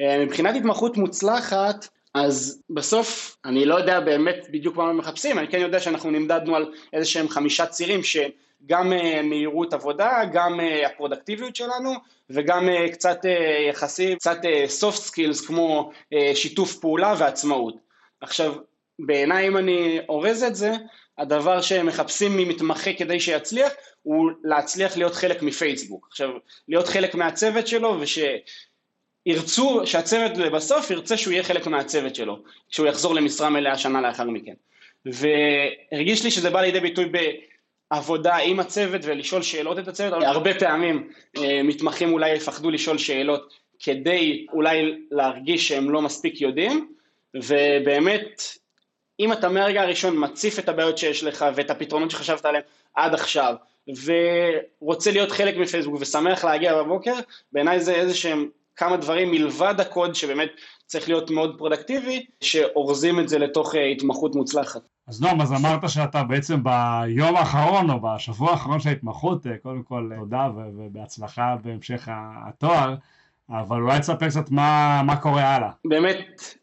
אה, 0.00 0.24
מבחינת 0.24 0.56
התמחות 0.56 0.96
מוצלחת, 0.96 1.88
אז 2.14 2.62
בסוף 2.70 3.36
אני 3.44 3.64
לא 3.64 3.74
יודע 3.74 4.00
באמת 4.00 4.46
בדיוק 4.50 4.76
מה 4.76 4.92
מחפשים, 4.92 5.38
אני 5.38 5.48
כן 5.48 5.60
יודע 5.60 5.80
שאנחנו 5.80 6.10
נמדדנו 6.10 6.56
על 6.56 6.72
איזה 6.92 7.06
שהם 7.06 7.28
חמישה 7.28 7.66
צירים 7.66 8.00
שגם 8.02 8.92
אה, 8.92 9.22
מהירות 9.22 9.74
עבודה, 9.74 10.22
גם 10.32 10.60
אה, 10.60 10.86
הפרודקטיביות 10.86 11.56
שלנו 11.56 11.92
וגם 12.30 12.68
קצת 12.92 13.18
יחסי, 13.68 14.16
קצת 14.16 14.38
soft 14.80 15.10
skills 15.10 15.46
כמו 15.46 15.90
שיתוף 16.34 16.76
פעולה 16.76 17.14
ועצמאות. 17.18 17.74
עכשיו 18.20 18.54
בעיניי 18.98 19.48
אם 19.48 19.56
אני 19.56 20.00
אורז 20.08 20.42
את 20.42 20.56
זה, 20.56 20.72
הדבר 21.18 21.60
שהם 21.60 21.86
מחפשים 21.86 22.36
ממתמחה 22.36 22.92
כדי 22.92 23.20
שיצליח 23.20 23.72
הוא 24.02 24.30
להצליח 24.44 24.96
להיות 24.96 25.14
חלק 25.14 25.42
מפייסבוק. 25.42 26.06
עכשיו, 26.10 26.30
להיות 26.68 26.88
חלק 26.88 27.14
מהצוות 27.14 27.66
שלו 27.66 28.00
ושירצו, 29.28 29.86
שהצוות 29.86 30.32
בסוף 30.52 30.90
ירצה 30.90 31.16
שהוא 31.16 31.32
יהיה 31.32 31.42
חלק 31.42 31.66
מהצוות 31.66 32.14
שלו, 32.14 32.38
כשהוא 32.70 32.86
יחזור 32.86 33.14
למשרה 33.14 33.50
מלאה 33.50 33.78
שנה 33.78 34.00
לאחר 34.00 34.24
מכן. 34.24 34.54
והרגיש 35.06 36.24
לי 36.24 36.30
שזה 36.30 36.50
בא 36.50 36.60
לידי 36.60 36.80
ביטוי 36.80 37.12
בעבודה 37.90 38.36
עם 38.36 38.60
הצוות 38.60 39.00
ולשאול 39.04 39.42
שאלות 39.42 39.78
את 39.78 39.88
הצוות, 39.88 40.22
הרבה 40.22 40.54
פעמים 40.54 41.08
אה, 41.36 41.62
מתמחים 41.62 42.12
אולי 42.12 42.30
יפחדו 42.30 42.70
לשאול 42.70 42.98
שאלות 42.98 43.52
כדי 43.80 44.46
אולי 44.52 44.98
להרגיש 45.10 45.68
שהם 45.68 45.90
לא 45.90 46.02
מספיק 46.02 46.40
יודעים, 46.40 46.92
ובאמת 47.34 48.42
אם 49.20 49.32
אתה 49.32 49.48
מהרגע 49.48 49.82
הראשון 49.82 50.24
מציף 50.24 50.58
את 50.58 50.68
הבעיות 50.68 50.98
שיש 50.98 51.24
לך 51.24 51.44
ואת 51.54 51.70
הפתרונות 51.70 52.10
שחשבת 52.10 52.44
עליהם 52.44 52.64
עד 52.94 53.14
עכשיו 53.14 53.54
ורוצה 54.04 55.10
להיות 55.10 55.30
חלק 55.30 55.56
מפייסבוק 55.56 55.96
ושמח 56.00 56.44
להגיע 56.44 56.82
בבוקר, 56.82 57.14
בעיניי 57.52 57.80
זה 57.80 57.94
איזה 57.94 58.14
שהם 58.14 58.48
כמה 58.76 58.96
דברים 58.96 59.30
מלבד 59.30 59.74
הקוד 59.78 60.14
שבאמת 60.14 60.50
צריך 60.86 61.08
להיות 61.08 61.30
מאוד 61.30 61.58
פרודקטיבי, 61.58 62.26
שאורזים 62.40 63.20
את 63.20 63.28
זה 63.28 63.38
לתוך 63.38 63.74
אה, 63.74 63.86
התמחות 63.86 64.34
מוצלחת. 64.34 64.80
אז 65.08 65.22
נועם, 65.22 65.40
אז 65.40 65.52
אמרת 65.52 65.88
שאתה 65.90 66.22
בעצם 66.22 66.62
ביום 66.62 67.36
האחרון 67.36 67.90
או 67.90 68.00
בשבוע 68.00 68.50
האחרון 68.50 68.80
של 68.80 68.88
ההתמחות, 68.88 69.46
אה, 69.46 69.56
קודם 69.62 69.82
כל 69.82 70.10
תודה 70.18 70.48
ובהצלחה 70.56 71.56
בהמשך 71.64 72.08
התואר, 72.46 72.94
אבל 73.50 73.80
אולי 73.80 74.00
תספר 74.00 74.28
קצת 74.28 74.50
מה, 74.50 75.02
מה 75.06 75.16
קורה 75.16 75.54
הלאה. 75.54 75.70
באמת, 75.84 76.54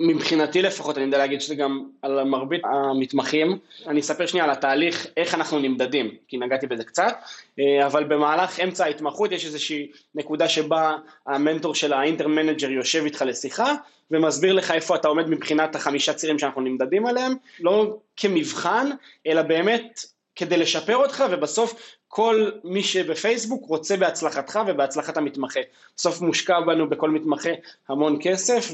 מבחינתי 0.00 0.62
לפחות, 0.62 0.96
אני 0.96 1.04
יודע 1.04 1.18
להגיד 1.18 1.40
שזה 1.40 1.54
גם 1.54 1.84
על 2.02 2.24
מרבית 2.24 2.62
המתמחים. 2.64 3.58
אני 3.86 4.00
אספר 4.00 4.26
שנייה 4.26 4.44
על 4.44 4.50
התהליך, 4.50 5.06
איך 5.16 5.34
אנחנו 5.34 5.58
נמדדים, 5.58 6.10
כי 6.28 6.36
נגעתי 6.36 6.66
בזה 6.66 6.84
קצת, 6.84 7.14
אה, 7.58 7.86
אבל 7.86 8.04
במהלך 8.04 8.60
אמצע 8.60 8.84
ההתמחות 8.84 9.32
יש 9.32 9.46
איזושהי 9.46 9.90
נקודה 10.14 10.48
שבה 10.48 10.96
המנטור 11.26 11.74
של 11.74 11.92
ה 11.92 11.97
intern 11.97 12.28
manager 12.28 12.70
יושב 12.70 13.04
איתך 13.04 13.22
לשיחה, 13.22 13.74
ומסביר 14.10 14.52
לך 14.52 14.70
איפה 14.70 14.94
אתה 14.94 15.08
עומד 15.08 15.28
מבחינת 15.28 15.76
החמישה 15.76 16.12
צירים 16.12 16.38
שאנחנו 16.38 16.60
נמדדים 16.60 17.06
עליהם, 17.06 17.34
לא 17.60 17.96
כמבחן, 18.16 18.90
אלא 19.26 19.42
באמת 19.42 20.00
כדי 20.36 20.56
לשפר 20.56 20.96
אותך, 20.96 21.24
ובסוף 21.30 21.96
כל 22.08 22.50
מי 22.64 22.82
שבפייסבוק 22.82 23.66
רוצה 23.66 23.96
בהצלחתך 23.96 24.60
ובהצלחת 24.66 25.16
המתמחה. 25.16 25.60
בסוף 25.96 26.20
מושקע 26.20 26.60
בנו 26.60 26.90
בכל 26.90 27.10
מתמחה 27.10 27.50
המון 27.88 28.18
כסף, 28.20 28.70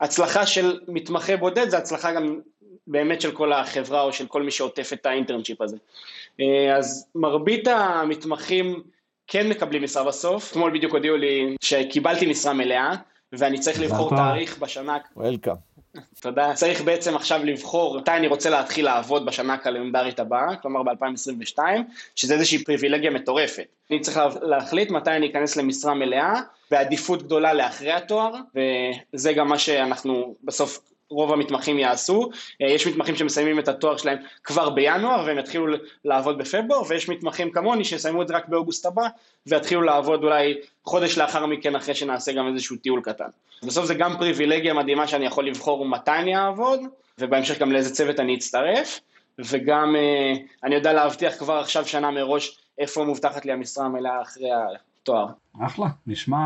והצלחה 0.00 0.46
של 0.46 0.80
מתמחה 0.88 1.36
בודד 1.36 1.68
זה 1.68 1.78
הצלחה 1.78 2.12
גם 2.12 2.40
באמת 2.86 3.20
של 3.20 3.32
כל 3.32 3.52
החברה 3.52 4.02
או 4.02 4.12
של 4.12 4.26
כל 4.26 4.42
מי 4.42 4.50
שעוטף 4.50 4.90
את 4.92 5.06
האינטרנצ'יפ 5.06 5.62
הזה. 5.62 5.76
אה, 6.40 6.76
אז 6.76 7.06
מרבית 7.14 7.68
המתמחים 7.68 8.82
כן 9.26 9.48
מקבלים 9.48 9.82
משרה 9.82 10.04
בסוף, 10.04 10.50
אתמול 10.50 10.70
בדיוק 10.70 10.92
הודיעו 10.92 11.16
לי 11.16 11.56
שקיבלתי 11.60 12.26
משרה 12.26 12.52
מלאה, 12.52 12.94
ואני 13.32 13.58
צריך 13.58 13.80
לבחור 13.80 14.10
תאריך 14.16 14.58
בשנה... 14.58 14.98
וולקאם. 15.16 15.54
תודה. 16.20 16.54
צריך 16.54 16.82
בעצם 16.82 17.16
עכשיו 17.16 17.44
לבחור 17.44 17.98
מתי 17.98 18.10
אני 18.10 18.26
רוצה 18.26 18.50
להתחיל 18.50 18.84
לעבוד 18.84 19.26
בשנה 19.26 19.54
הקלנדרית 19.54 20.20
הבאה, 20.20 20.56
כלומר 20.56 20.82
ב-2022, 20.82 21.58
שזה 22.16 22.34
איזושהי 22.34 22.64
פריבילגיה 22.64 23.10
מטורפת. 23.10 23.66
אני 23.90 24.00
צריך 24.00 24.20
להחליט 24.42 24.90
מתי 24.90 25.10
אני 25.10 25.30
אכנס 25.30 25.56
למשרה 25.56 25.94
מלאה, 25.94 26.40
בעדיפות 26.70 27.22
גדולה 27.22 27.52
לאחרי 27.52 27.92
התואר, 27.92 28.34
וזה 29.14 29.32
גם 29.32 29.48
מה 29.48 29.58
שאנחנו 29.58 30.34
בסוף 30.44 30.80
רוב 31.10 31.32
המתמחים 31.32 31.78
יעשו. 31.78 32.30
אה, 32.62 32.66
יש 32.66 32.86
מתמחים 32.86 33.16
שמסיימים 33.16 33.58
את 33.58 33.68
התואר 33.68 33.96
שלהם 33.96 34.18
כבר 34.44 34.70
בינואר 34.70 35.24
והם 35.26 35.38
יתחילו 35.38 35.66
לעבוד 36.04 36.38
בפברואר, 36.38 36.82
ויש 36.88 37.08
מתמחים 37.08 37.50
כמוני 37.50 37.84
שיסיימו 37.84 38.22
את 38.22 38.28
זה 38.28 38.34
רק 38.36 38.48
באוגוסט 38.48 38.86
הבא 38.86 39.08
ויתחילו 39.46 39.82
לעבוד 39.82 40.24
אולי 40.24 40.54
חודש 40.84 41.18
לאחר 41.18 41.46
מכן 41.46 41.76
אחרי 41.76 41.94
שנעשה 41.94 42.32
גם 42.32 42.48
איזשהו 42.48 42.76
טיול 42.76 43.00
קטן. 43.00 43.28
בסוף 43.62 43.84
זה 43.84 43.94
גם 43.94 44.18
פריבילגיה 44.18 44.74
מדהימה 44.74 45.06
שאני 45.06 45.26
יכול 45.26 45.46
לבחור 45.46 45.86
מתי 45.86 46.10
אני 46.10 46.36
אעבוד, 46.36 46.80
ובהמשך 47.18 47.58
גם 47.58 47.72
לאיזה 47.72 47.94
צוות 47.94 48.20
אני 48.20 48.34
אצטרף, 48.34 49.00
וגם 49.38 49.96
אה, 49.96 50.32
אני 50.64 50.74
יודע 50.74 50.92
להבטיח 50.92 51.38
כבר 51.38 51.54
עכשיו 51.54 51.86
שנה 51.86 52.10
מראש 52.10 52.58
איפה 52.78 53.04
מובטחת 53.04 53.44
לי 53.44 53.52
המשרה 53.52 53.84
המלאה 53.84 54.22
אחרי 54.22 54.50
התואר. 55.10 55.26
אחלה, 55.60 55.86
נשמע, 56.06 56.38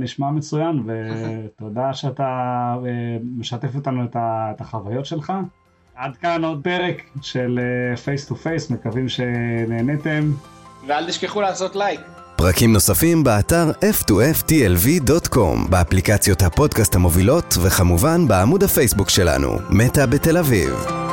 נשמע 0.00 0.30
מצוין, 0.30 0.82
ותודה 0.86 1.92
שאתה 1.92 2.24
אה, 2.86 3.16
משתף 3.36 3.74
אותנו 3.74 4.04
את 4.14 4.60
החוויות 4.60 5.06
שלך. 5.06 5.32
עד 5.94 6.16
כאן 6.16 6.44
עוד 6.44 6.60
פרק 6.64 7.02
של 7.22 7.60
Face 8.04 8.26
to 8.26 8.36
Face, 8.36 8.70
מקווים 8.70 9.08
שנהניתם. 9.08 10.32
ואל 10.86 11.06
תשכחו 11.06 11.40
לעשות 11.40 11.76
לייק. 11.76 12.00
פרקים 12.36 12.72
נוספים 12.72 13.24
באתר 13.24 13.70
f2ftlv.com, 13.70 15.70
באפליקציות 15.70 16.42
הפודקאסט 16.42 16.94
המובילות, 16.94 17.54
וכמובן 17.62 18.28
בעמוד 18.28 18.62
הפייסבוק 18.62 19.10
שלנו, 19.10 19.48
מטא 19.70 20.06
בתל 20.06 20.36
אביב. 20.36 21.07